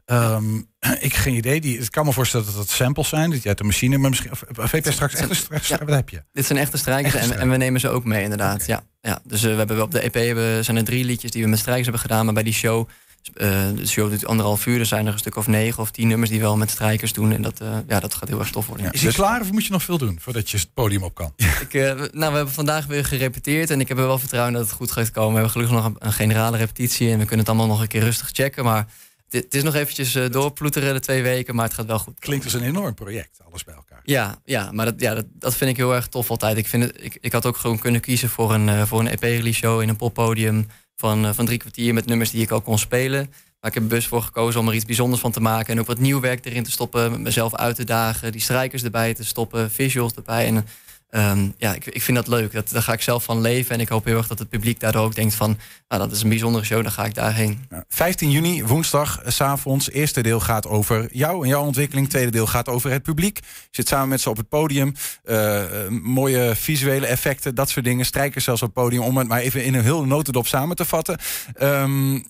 Um, 0.05 0.67
ik 0.99 1.13
geen 1.13 1.35
idee. 1.35 1.61
Die, 1.61 1.79
ik 1.79 1.91
kan 1.91 2.05
me 2.05 2.13
voorstellen 2.13 2.45
dat 2.45 2.55
het 2.55 2.69
samples 2.69 3.09
zijn. 3.09 3.29
Dat 3.29 3.43
je 3.43 3.49
uit 3.49 3.57
de 3.57 3.63
machine. 3.63 3.97
Maar 3.97 4.09
misschien. 4.09 4.31
Of, 4.31 4.71
heb 4.71 4.85
je 4.85 4.91
straks 4.91 5.13
echte 5.13 5.33
strijkers? 5.35 5.69
Ja, 5.69 5.77
wat 5.85 5.95
heb 5.95 6.09
je? 6.09 6.23
Dit 6.31 6.45
zijn 6.45 6.59
echte 6.59 6.77
strijkers. 6.77 7.15
en, 7.15 7.39
en, 7.39 7.49
we 7.49 7.57
nemen 7.57 7.79
ze 7.79 7.89
ook 7.89 8.03
mee, 8.03 8.23
inderdaad. 8.23 8.65
Ja, 8.65 8.83
ja. 9.01 9.21
Dus 9.23 9.43
uh, 9.43 9.51
we 9.51 9.57
hebben 9.57 9.81
op 9.81 9.91
de 9.91 9.99
EP 9.99 10.13
hebben, 10.13 10.65
zijn 10.65 10.77
er 10.77 10.83
drie 10.83 11.05
liedjes 11.05 11.31
die 11.31 11.43
we 11.43 11.49
met 11.49 11.59
strijkers 11.59 11.87
hebben 11.87 12.01
gedaan. 12.07 12.25
Maar 12.25 12.33
bij 12.33 12.43
die 12.43 12.53
show 12.53 12.87
uh, 13.35 13.67
de 13.75 13.87
show 13.87 14.09
duurt 14.09 14.25
anderhalf 14.25 14.65
uur. 14.65 14.79
Er 14.79 14.85
zijn 14.85 15.07
er 15.07 15.13
een 15.13 15.19
stuk 15.19 15.35
of 15.35 15.47
negen 15.47 15.81
of 15.81 15.91
tien 15.91 16.07
nummers 16.07 16.29
die 16.29 16.39
wel 16.39 16.57
met 16.57 16.69
strijkers 16.69 17.13
doen. 17.13 17.31
En 17.31 17.41
dat, 17.41 17.61
uh, 17.61 17.77
ja, 17.87 17.99
dat 17.99 18.13
gaat 18.13 18.27
heel 18.27 18.39
erg 18.39 18.47
stof 18.47 18.67
worden. 18.67 18.85
Is 18.91 18.99
hij 18.99 19.09
dus- 19.09 19.15
klaar 19.15 19.41
of 19.41 19.51
moet 19.51 19.65
je 19.65 19.71
nog 19.71 19.83
veel 19.83 19.97
doen 19.97 20.19
voordat 20.19 20.49
je 20.49 20.57
het 20.57 20.73
podium 20.73 21.03
op 21.03 21.15
kan? 21.15 21.33
ik, 21.65 21.73
uh, 21.73 21.83
nou, 21.93 22.09
we 22.11 22.21
hebben 22.21 22.51
vandaag 22.51 22.85
weer 22.85 23.05
gerepeteerd. 23.05 23.69
En 23.69 23.79
ik 23.79 23.87
heb 23.87 23.97
er 23.97 24.05
wel 24.05 24.19
vertrouwen 24.19 24.53
dat 24.53 24.61
het 24.61 24.71
goed 24.71 24.91
gaat 24.91 25.11
komen. 25.11 25.29
We 25.29 25.39
hebben 25.39 25.51
gelukkig 25.51 25.75
nog 25.75 25.85
een, 25.85 25.95
een 25.99 26.13
generale 26.13 26.57
repetitie. 26.57 27.11
En 27.11 27.19
we 27.19 27.25
kunnen 27.25 27.39
het 27.39 27.49
allemaal 27.49 27.67
nog 27.67 27.81
een 27.81 27.87
keer 27.87 28.03
rustig 28.03 28.29
checken. 28.31 28.63
Maar 28.63 28.87
het 29.29 29.55
is 29.55 29.63
nog 29.63 29.75
eventjes 29.75 30.17
doorploeteren 30.31 30.93
de 30.93 30.99
twee 30.99 31.23
weken. 31.23 31.55
Maar 31.55 31.65
het 31.65 31.73
gaat 31.73 31.85
wel 31.85 31.99
goed. 31.99 32.19
Klinkt 32.19 32.45
als 32.45 32.53
een 32.53 32.63
enorm 32.63 32.93
project, 32.93 33.39
alles 33.45 33.63
bij 33.63 33.75
elkaar. 33.75 34.01
Ja, 34.03 34.39
ja 34.45 34.71
maar 34.71 34.85
dat, 34.85 34.95
ja, 34.97 35.13
dat, 35.13 35.25
dat 35.33 35.55
vind 35.55 35.69
ik 35.69 35.77
heel 35.77 35.95
erg 35.95 36.07
tof 36.07 36.29
altijd. 36.29 36.57
Ik, 36.57 36.67
vind 36.67 36.83
het, 36.83 37.03
ik, 37.03 37.17
ik 37.21 37.31
had 37.31 37.45
ook 37.45 37.57
gewoon 37.57 37.79
kunnen 37.79 38.01
kiezen 38.01 38.29
voor 38.29 38.53
een, 38.53 38.87
voor 38.87 38.99
een 38.99 39.07
EP-release 39.07 39.59
show 39.59 39.81
in 39.81 39.89
een 39.89 39.95
poppodium. 39.95 40.67
Van, 41.01 41.35
van 41.35 41.45
drie 41.45 41.57
kwartier 41.57 41.93
met 41.93 42.05
nummers 42.05 42.31
die 42.31 42.41
ik 42.41 42.51
al 42.51 42.61
kon 42.61 42.79
spelen. 42.79 43.33
Maar 43.59 43.69
ik 43.69 43.73
heb 43.73 43.87
bewust 43.87 44.07
voor 44.07 44.21
gekozen 44.21 44.59
om 44.59 44.67
er 44.67 44.73
iets 44.73 44.85
bijzonders 44.85 45.21
van 45.21 45.31
te 45.31 45.39
maken. 45.39 45.73
En 45.73 45.79
ook 45.79 45.87
wat 45.87 45.99
nieuw 45.99 46.19
werk 46.19 46.45
erin 46.45 46.63
te 46.63 46.71
stoppen. 46.71 47.21
Mezelf 47.21 47.55
uit 47.55 47.75
te 47.75 47.83
dagen. 47.83 48.31
Die 48.31 48.41
strijkers 48.41 48.83
erbij 48.83 49.13
te 49.13 49.25
stoppen. 49.25 49.71
Visuals 49.71 50.13
erbij. 50.13 50.45
En 50.45 50.65
um, 51.11 51.53
ja, 51.57 51.73
ik, 51.73 51.85
ik 51.85 52.01
vind 52.01 52.17
dat 52.17 52.27
leuk. 52.27 52.51
Dat, 52.51 52.69
daar 52.69 52.81
ga 52.81 52.93
ik 52.93 53.01
zelf 53.01 53.23
van 53.23 53.41
leven. 53.41 53.75
En 53.75 53.81
ik 53.81 53.89
hoop 53.89 54.05
heel 54.05 54.17
erg 54.17 54.27
dat 54.27 54.39
het 54.39 54.49
publiek 54.49 54.79
daardoor 54.79 55.03
ook 55.03 55.15
denkt 55.15 55.33
van... 55.33 55.57
Nou, 55.87 56.01
dat 56.01 56.11
is 56.11 56.21
een 56.21 56.29
bijzondere 56.29 56.65
show, 56.65 56.81
dan 56.83 56.91
ga 56.91 57.05
ik 57.05 57.13
daarheen. 57.13 57.67
15 57.87 58.31
juni, 58.31 58.63
woensdag, 58.63 59.21
eh, 59.21 59.31
s 59.31 59.41
avonds. 59.41 59.89
Eerste 59.89 60.21
deel 60.21 60.39
gaat 60.39 60.67
over 60.67 61.07
jou 61.11 61.43
en 61.43 61.49
jouw 61.49 61.63
ontwikkeling. 61.63 62.09
Tweede 62.09 62.31
deel 62.31 62.47
gaat 62.47 62.67
over 62.67 62.91
het 62.91 63.03
publiek. 63.03 63.37
Je 63.37 63.67
zit 63.71 63.87
samen 63.87 64.09
met 64.09 64.21
ze 64.21 64.29
op 64.29 64.37
het 64.37 64.49
podium. 64.49 64.93
Uh, 65.25 65.63
mooie 65.89 66.55
visuele 66.55 67.05
effecten, 67.05 67.55
dat 67.55 67.69
soort 67.69 67.85
dingen. 67.85 68.05
Strijkers 68.05 68.43
zelfs 68.43 68.61
op 68.61 68.75
het 68.75 68.83
podium. 68.83 69.01
Om 69.01 69.17
het 69.17 69.27
maar 69.27 69.39
even 69.39 69.63
in 69.63 69.73
een 69.73 69.83
heel 69.83 70.05
notendop 70.05 70.47
samen 70.47 70.75
te 70.75 70.85
vatten. 70.85 71.19
Um, 71.61 72.13
uh, 72.13 72.23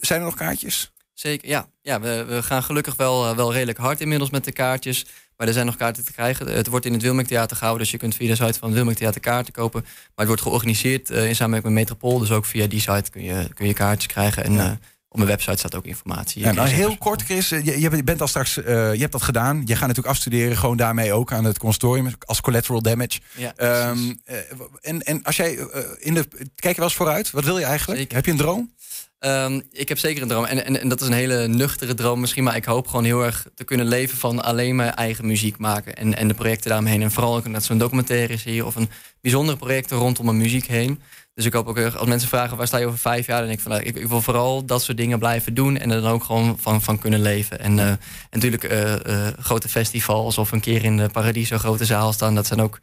zijn 0.00 0.20
er 0.20 0.26
nog 0.26 0.34
kaartjes? 0.34 0.92
Zeker, 1.14 1.48
ja. 1.48 1.68
ja 1.82 2.00
we, 2.00 2.24
we 2.24 2.42
gaan 2.42 2.62
gelukkig 2.62 2.96
wel, 2.96 3.36
wel 3.36 3.52
redelijk 3.52 3.78
hard 3.78 4.00
inmiddels 4.00 4.30
met 4.30 4.44
de 4.44 4.52
kaartjes. 4.52 5.06
Maar 5.36 5.46
er 5.46 5.52
zijn 5.52 5.66
nog 5.66 5.76
kaarten 5.76 6.04
te 6.04 6.12
krijgen. 6.12 6.46
Het 6.46 6.66
wordt 6.66 6.86
in 6.86 6.92
het 6.92 7.02
Wilming 7.02 7.28
Theater 7.28 7.56
gehouden, 7.56 7.82
dus 7.82 7.92
je 7.92 7.98
kunt 7.98 8.14
via 8.14 8.28
de 8.28 8.44
site 8.44 8.58
van 8.58 8.76
het 8.76 8.96
Theater 8.96 9.20
kaarten 9.20 9.52
kopen. 9.52 9.80
Maar 9.82 9.90
het 10.14 10.26
wordt 10.26 10.42
georganiseerd 10.42 11.10
uh, 11.10 11.28
in 11.28 11.36
samenwerking 11.36 11.74
met 11.74 11.82
Metropool. 11.82 12.18
Dus 12.18 12.30
ook 12.30 12.44
via 12.44 12.66
die 12.66 12.80
site 12.80 13.10
kun 13.10 13.22
je, 13.22 13.48
kun 13.54 13.66
je 13.66 13.72
kaartjes 13.72 14.12
krijgen. 14.12 14.44
En 14.44 14.52
ja. 14.52 14.78
op 15.08 15.16
mijn 15.16 15.28
website 15.28 15.56
staat 15.56 15.74
ook 15.74 15.84
informatie. 15.84 16.42
Ja, 16.42 16.52
nou, 16.52 16.68
heel 16.68 16.96
kort, 16.96 17.22
Chris. 17.22 17.48
Je, 17.48 17.80
je 17.80 18.02
bent 18.04 18.20
al 18.20 18.26
straks, 18.26 18.58
uh, 18.58 18.64
je 18.94 19.00
hebt 19.00 19.12
dat 19.12 19.22
gedaan. 19.22 19.62
Je 19.64 19.72
gaat 19.72 19.86
natuurlijk 19.86 20.14
afstuderen, 20.14 20.56
gewoon 20.56 20.76
daarmee 20.76 21.12
ook 21.12 21.32
aan 21.32 21.44
het 21.44 21.58
consortium 21.58 22.10
als 22.24 22.40
collateral 22.40 22.82
damage. 22.82 23.20
Ja, 23.36 23.88
um, 23.88 24.20
uh, 24.30 24.36
en, 24.80 25.02
en 25.02 25.22
als 25.22 25.36
jij 25.36 25.58
in 25.98 26.14
de. 26.14 26.28
Kijk 26.54 26.74
je 26.74 26.80
wel 26.80 26.84
eens 26.84 26.94
vooruit? 26.94 27.30
Wat 27.30 27.44
wil 27.44 27.58
je 27.58 27.64
eigenlijk? 27.64 28.00
Zeker. 28.00 28.16
Heb 28.16 28.24
je 28.24 28.30
een 28.30 28.36
droom? 28.36 28.74
Um, 29.20 29.62
ik 29.70 29.88
heb 29.88 29.98
zeker 29.98 30.22
een 30.22 30.28
droom. 30.28 30.44
En, 30.44 30.64
en, 30.64 30.80
en, 30.80 30.88
dat 30.88 31.00
is 31.00 31.06
een 31.06 31.12
hele 31.12 31.48
nuchtere 31.48 31.94
droom 31.94 32.20
misschien. 32.20 32.44
Maar 32.44 32.56
ik 32.56 32.64
hoop 32.64 32.86
gewoon 32.86 33.04
heel 33.04 33.24
erg 33.24 33.46
te 33.54 33.64
kunnen 33.64 33.86
leven 33.86 34.18
van 34.18 34.42
alleen 34.44 34.76
mijn 34.76 34.94
eigen 34.94 35.26
muziek 35.26 35.58
maken. 35.58 35.96
En, 35.96 36.16
en 36.16 36.28
de 36.28 36.34
projecten 36.34 36.68
daaromheen. 36.68 37.02
En 37.02 37.10
vooral 37.10 37.36
ook 37.36 37.46
net 37.46 37.64
zo'n 37.64 37.78
documentaire 37.78 38.32
is 38.32 38.44
hier. 38.44 38.66
Of 38.66 38.74
een 38.74 38.88
bijzondere 39.20 39.58
projecten 39.58 39.96
rondom 39.96 40.24
mijn 40.24 40.36
muziek 40.36 40.66
heen. 40.66 41.00
Dus 41.34 41.44
ik 41.44 41.52
hoop 41.52 41.66
ook 41.66 41.76
erg, 41.76 41.96
als 41.96 42.08
mensen 42.08 42.28
vragen 42.28 42.56
waar 42.56 42.66
sta 42.66 42.78
je 42.78 42.86
over 42.86 42.98
vijf 42.98 43.26
jaar. 43.26 43.38
Dan 43.38 43.46
denk 43.46 43.58
ik 43.58 43.64
van 43.64 43.72
nou, 43.72 43.84
ik, 43.84 43.96
ik, 43.96 44.08
wil 44.08 44.20
vooral 44.20 44.64
dat 44.64 44.82
soort 44.82 44.96
dingen 44.96 45.18
blijven 45.18 45.54
doen. 45.54 45.76
En 45.76 45.90
er 45.90 46.00
dan 46.00 46.12
ook 46.12 46.24
gewoon 46.24 46.58
van, 46.58 46.82
van 46.82 46.98
kunnen 46.98 47.20
leven. 47.20 47.58
En, 47.58 47.76
uh, 47.76 47.88
en 47.88 47.98
natuurlijk 48.30 48.72
uh, 48.72 48.92
uh, 49.06 49.28
grote 49.38 49.68
festivals 49.68 50.38
of 50.38 50.52
een 50.52 50.60
keer 50.60 50.84
in 50.84 50.96
de 50.96 51.08
Paradiso 51.08 51.58
grote 51.58 51.84
zaal 51.84 52.12
staan. 52.12 52.34
Dat 52.34 52.46
zijn 52.46 52.60
ook, 52.60 52.78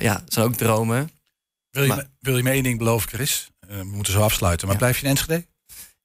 ja, 0.00 0.22
zijn 0.26 0.46
ook 0.46 0.54
dromen. 0.54 1.10
Wil 1.70 1.82
je, 1.82 1.88
maar, 1.88 2.06
wil 2.20 2.36
je 2.36 2.42
me 2.42 2.50
één 2.50 2.62
ding 2.62 2.78
beloven, 2.78 3.08
Chris? 3.08 3.50
we 3.68 3.84
moeten 3.84 4.12
zo 4.12 4.20
afsluiten. 4.20 4.66
Maar 4.66 4.76
ja. 4.76 4.82
blijf 4.82 4.98
je 4.98 5.04
in 5.04 5.10
Enschede? 5.10 5.44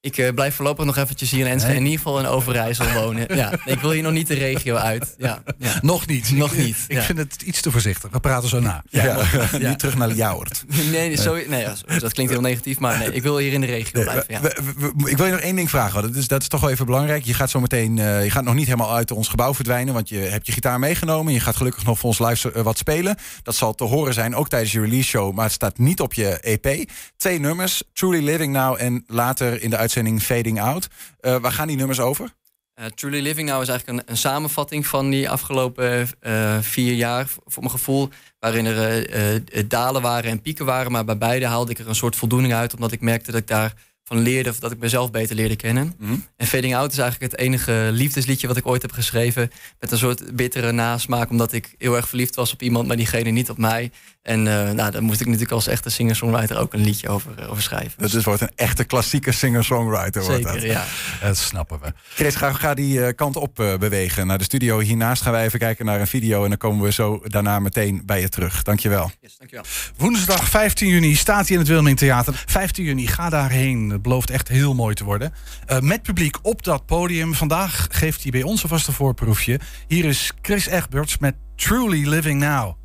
Ik 0.03 0.17
uh, 0.17 0.29
blijf 0.29 0.55
voorlopig 0.55 0.85
nog 0.85 0.97
eventjes 0.97 1.31
hier 1.31 1.45
in 1.45 1.51
Enschede, 1.51 1.75
in 1.75 1.83
ieder 1.83 1.97
geval 1.97 2.19
in 2.19 2.25
Overijssel 2.25 2.91
wonen. 3.01 3.35
Ja, 3.35 3.51
ik 3.65 3.79
wil 3.79 3.91
hier 3.91 4.03
nog 4.03 4.11
niet 4.11 4.27
de 4.27 4.33
regio 4.33 4.75
uit. 4.75 5.15
Ja, 5.17 5.43
ja. 5.57 5.79
Nog 5.81 6.07
niet. 6.07 6.31
Nog 6.31 6.55
niet. 6.55 6.77
Ik, 6.87 7.01
vind 7.01 7.17
het 7.17 7.41
iets 7.41 7.61
te 7.61 7.71
voorzichtig. 7.71 8.11
We 8.11 8.19
praten 8.19 8.49
zo 8.49 8.59
na. 8.59 8.83
Ja. 8.89 9.17
Niet 9.59 9.79
terug 9.79 9.95
naar 9.95 10.11
Ljouwert. 10.11 10.63
Nee, 10.91 11.17
nee, 11.47 11.67
dat 11.99 12.13
klinkt 12.13 12.31
heel 12.31 12.41
negatief, 12.41 12.79
maar 12.79 12.97
nee, 12.97 13.13
ik 13.13 13.23
wil 13.23 13.37
hier 13.37 13.53
in 13.53 13.61
de 13.61 13.67
regio 13.67 14.01
blijven. 14.01 14.41
We, 14.41 14.55
we, 14.77 14.91
we, 14.97 15.09
ik 15.09 15.17
wil 15.17 15.25
je 15.25 15.31
nog 15.31 15.41
één 15.41 15.55
ding 15.55 15.69
vragen. 15.69 16.01
Dat 16.01 16.15
is, 16.15 16.27
dat 16.27 16.41
is 16.41 16.47
toch 16.47 16.61
wel 16.61 16.69
even 16.69 16.85
belangrijk. 16.85 17.25
Je 17.25 17.33
gaat 17.33 17.49
zo 17.49 17.59
meteen, 17.59 17.97
uh, 17.97 18.23
je 18.23 18.29
gaat 18.29 18.43
nog 18.43 18.53
niet 18.53 18.65
helemaal 18.65 18.95
uit 18.95 19.11
ons 19.11 19.27
gebouw 19.27 19.53
verdwijnen, 19.53 19.93
want 19.93 20.09
je 20.09 20.17
hebt 20.17 20.45
je 20.45 20.51
gitaar 20.51 20.79
meegenomen. 20.79 21.33
Je 21.33 21.39
gaat 21.39 21.55
gelukkig 21.55 21.85
nog 21.85 21.99
voor 21.99 22.09
ons 22.09 22.19
live 22.19 22.53
uh, 22.55 22.61
wat 22.61 22.77
spelen. 22.77 23.17
Dat 23.43 23.55
zal 23.55 23.75
te 23.75 23.83
horen 23.83 24.13
zijn, 24.13 24.35
ook 24.35 24.49
tijdens 24.49 24.71
je 24.71 24.79
release 24.79 25.09
show, 25.09 25.33
maar 25.33 25.45
het 25.45 25.53
staat 25.53 25.77
niet 25.77 25.99
op 25.99 26.13
je 26.13 26.39
EP. 26.39 26.89
Twee 27.17 27.39
nummers, 27.39 27.83
Truly 27.93 28.23
Living 28.23 28.53
Now 28.53 28.75
en 28.79 29.03
later 29.07 29.61
in 29.61 29.69
de 29.69 29.77
uitzending 29.77 29.92
Fading 30.21 30.61
Out. 30.61 30.87
Uh, 31.21 31.35
waar 31.35 31.51
gaan 31.51 31.67
die 31.67 31.77
nummers 31.77 31.99
over? 31.99 32.33
Uh, 32.79 32.85
Truly 32.85 33.21
Living 33.21 33.49
Now 33.49 33.61
is 33.61 33.67
eigenlijk 33.67 33.99
een, 33.99 34.11
een 34.11 34.17
samenvatting 34.17 34.87
van 34.87 35.09
die 35.09 35.29
afgelopen 35.29 36.09
uh, 36.21 36.57
vier 36.61 36.93
jaar, 36.93 37.27
voor 37.45 37.63
mijn 37.63 37.75
gevoel. 37.75 38.09
Waarin 38.39 38.65
er 38.65 39.67
dalen 39.67 40.01
waren 40.01 40.31
en 40.31 40.41
pieken 40.41 40.65
waren. 40.65 40.91
Maar 40.91 41.05
bij 41.05 41.17
beide 41.17 41.45
haalde 41.45 41.71
ik 41.71 41.79
er 41.79 41.87
een 41.87 41.95
soort 41.95 42.15
voldoening 42.15 42.53
uit. 42.53 42.73
Omdat 42.73 42.91
ik 42.91 43.01
merkte 43.01 43.31
dat 43.31 43.39
ik 43.41 43.47
daar 43.47 43.73
van 44.03 44.19
leerde, 44.19 44.49
of 44.49 44.59
dat 44.59 44.71
ik 44.71 44.79
mezelf 44.79 45.11
beter 45.11 45.35
leerde 45.35 45.55
kennen. 45.55 45.95
Mm 45.97 46.07
-hmm. 46.07 46.25
En 46.35 46.47
Fading 46.47 46.75
Out 46.75 46.91
is 46.91 46.97
eigenlijk 46.97 47.31
het 47.31 47.41
enige 47.41 47.89
liefdesliedje 47.91 48.47
wat 48.47 48.57
ik 48.57 48.67
ooit 48.67 48.81
heb 48.81 48.91
geschreven. 48.91 49.51
Met 49.79 49.91
een 49.91 49.97
soort 49.97 50.35
bittere 50.35 50.71
nasmaak, 50.71 51.29
omdat 51.29 51.53
ik 51.53 51.75
heel 51.77 51.95
erg 51.95 52.07
verliefd 52.07 52.35
was 52.35 52.53
op 52.53 52.61
iemand, 52.61 52.87
maar 52.87 52.97
diegene 52.97 53.29
niet 53.29 53.49
op 53.49 53.57
mij. 53.57 53.91
En 54.23 54.39
uh, 54.45 54.69
nou, 54.71 54.91
daar 54.91 55.03
moest 55.03 55.19
ik 55.19 55.25
natuurlijk 55.25 55.51
als 55.51 55.67
echte 55.67 55.89
singer-songwriter 55.89 56.57
ook 56.57 56.73
een 56.73 56.83
liedje 56.83 57.09
over, 57.09 57.31
uh, 57.39 57.49
over 57.49 57.63
schrijven. 57.63 57.91
Dat 57.97 58.11
dus 58.11 58.23
wordt 58.23 58.41
een 58.41 58.51
echte 58.55 58.83
klassieke 58.83 59.31
singer-songwriter. 59.31 60.23
Zeker, 60.23 60.41
wordt 60.41 60.61
dat. 60.61 60.71
ja. 60.71 60.85
Dat 61.21 61.37
snappen 61.37 61.79
we. 61.81 61.93
Chris, 62.13 62.35
ga, 62.35 62.53
ga 62.53 62.73
die 62.73 62.97
uh, 62.97 63.07
kant 63.15 63.35
op 63.35 63.55
bewegen 63.55 64.27
naar 64.27 64.37
de 64.37 64.43
studio. 64.43 64.79
Hiernaast 64.79 65.21
gaan 65.21 65.31
wij 65.31 65.45
even 65.45 65.59
kijken 65.59 65.85
naar 65.85 65.99
een 65.99 66.07
video. 66.07 66.43
En 66.43 66.49
dan 66.49 66.57
komen 66.57 66.83
we 66.85 66.91
zo 66.91 67.21
daarna 67.23 67.59
meteen 67.59 68.01
bij 68.05 68.21
je 68.21 68.29
terug. 68.29 68.63
Dankjewel. 68.63 69.11
Yes, 69.21 69.37
dankjewel. 69.37 69.65
Woensdag 69.97 70.49
15 70.49 70.87
juni 70.87 71.15
staat 71.15 71.47
hij 71.47 71.53
in 71.53 71.59
het 71.59 71.67
Wilming 71.67 71.97
Theater. 71.97 72.43
15 72.45 72.83
juni, 72.83 73.07
ga 73.07 73.29
daarheen. 73.29 73.89
Het 73.89 74.01
belooft 74.01 74.29
echt 74.29 74.47
heel 74.47 74.73
mooi 74.73 74.95
te 74.95 75.03
worden. 75.03 75.33
met 75.79 76.01
publiek 76.01 76.37
op 76.41 76.63
dat 76.63 76.85
podium. 76.85 77.33
Vandaag 77.33 77.87
geeft 77.91 78.21
hij 78.21 78.31
bij 78.31 78.43
ons 78.43 78.63
alvast 78.63 78.87
een 78.87 78.93
voorproefje. 78.93 79.59
Hier 79.87 80.05
is 80.05 80.31
Chris 80.41 80.67
Egberts 80.67 81.17
met 81.17 81.35
Truly 81.55 82.07
Living 82.07 82.39
Now. 82.39 82.82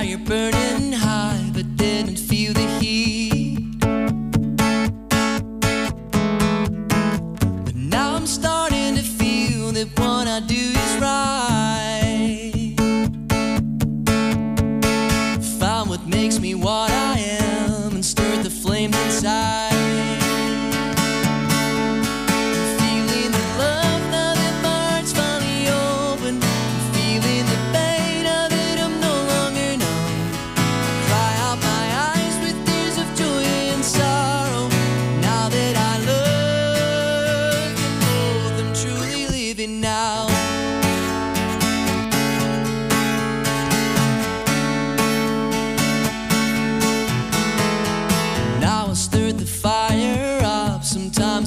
Fire 0.00 0.16
burning 0.16 0.59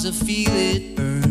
I 0.05 0.11
feel 0.11 0.51
it 0.51 0.95
burn. 0.95 1.22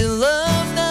love 0.00 0.08
love 0.08 0.89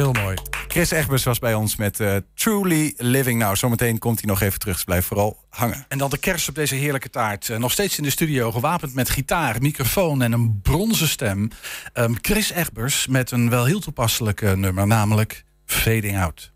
heel 0.00 0.22
mooi. 0.22 0.36
Chris 0.68 0.90
Egbers 0.90 1.24
was 1.24 1.38
bij 1.38 1.54
ons 1.54 1.76
met 1.76 2.00
eh, 2.00 2.16
Truly 2.34 2.94
Living 2.96 3.38
Now. 3.38 3.56
Zometeen 3.56 3.98
komt 3.98 4.20
hij 4.20 4.28
nog 4.28 4.40
even 4.40 4.58
terug, 4.58 4.74
dus 4.74 4.84
blijf 4.84 5.06
vooral 5.06 5.44
hangen. 5.48 5.84
En 5.88 5.98
dan 5.98 6.10
de 6.10 6.18
kerst 6.18 6.48
op 6.48 6.54
deze 6.54 6.74
heerlijke 6.74 7.10
taart. 7.10 7.48
Eh, 7.48 7.58
nog 7.58 7.72
steeds 7.72 7.96
in 7.96 8.02
de 8.02 8.10
studio, 8.10 8.52
gewapend 8.52 8.94
met 8.94 9.10
gitaar, 9.10 9.56
microfoon 9.60 10.22
en 10.22 10.32
een 10.32 10.60
bronzen 10.62 11.08
stem. 11.08 11.48
Ehm, 11.92 12.14
Chris 12.20 12.50
Egbers 12.50 13.06
met 13.06 13.30
een 13.30 13.50
wel 13.50 13.64
heel 13.64 13.80
toepasselijk 13.80 14.56
nummer, 14.56 14.86
namelijk 14.86 15.44
Fading 15.66 16.18
Out. 16.18 16.52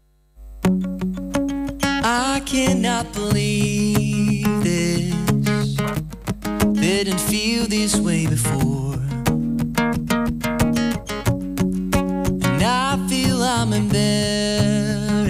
I 2.04 2.42
cannot 2.44 3.12
believe 3.12 4.58
this. 4.62 5.74
Didn't 6.72 7.20
feel 7.20 7.66
this 7.66 8.00
way 8.00 8.28
before. 8.28 9.03
I'm 13.44 13.72
embarrassed. 13.72 15.24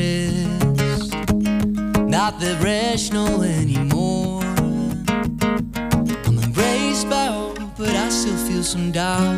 Not 2.17 2.39
that 2.41 2.63
rational 2.63 3.43
anymore. 3.43 4.43
I'm 6.27 6.39
embraced 6.39 7.11
by 7.11 7.27
hope, 7.27 7.59
but 7.77 7.91
I 7.91 8.09
still 8.11 8.39
feel 8.47 8.63
some 8.63 8.93
doubt. 8.93 9.35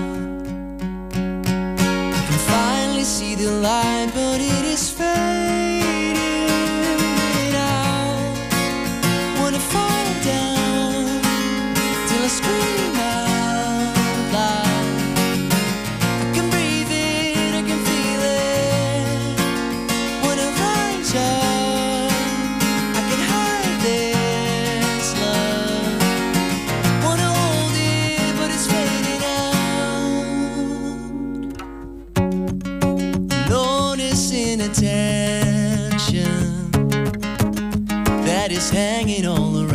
I 2.14 2.20
can 2.28 2.40
finally 2.52 3.04
see 3.04 3.34
the 3.34 3.50
light, 3.50 4.10
but 4.14 4.40
it 4.40 4.64
is 4.64 4.90
fading 4.90 5.45
Attention! 34.54 35.96
that 38.24 38.52
is 38.52 38.70
hanging 38.70 39.26
all 39.26 39.56
around. 39.58 39.65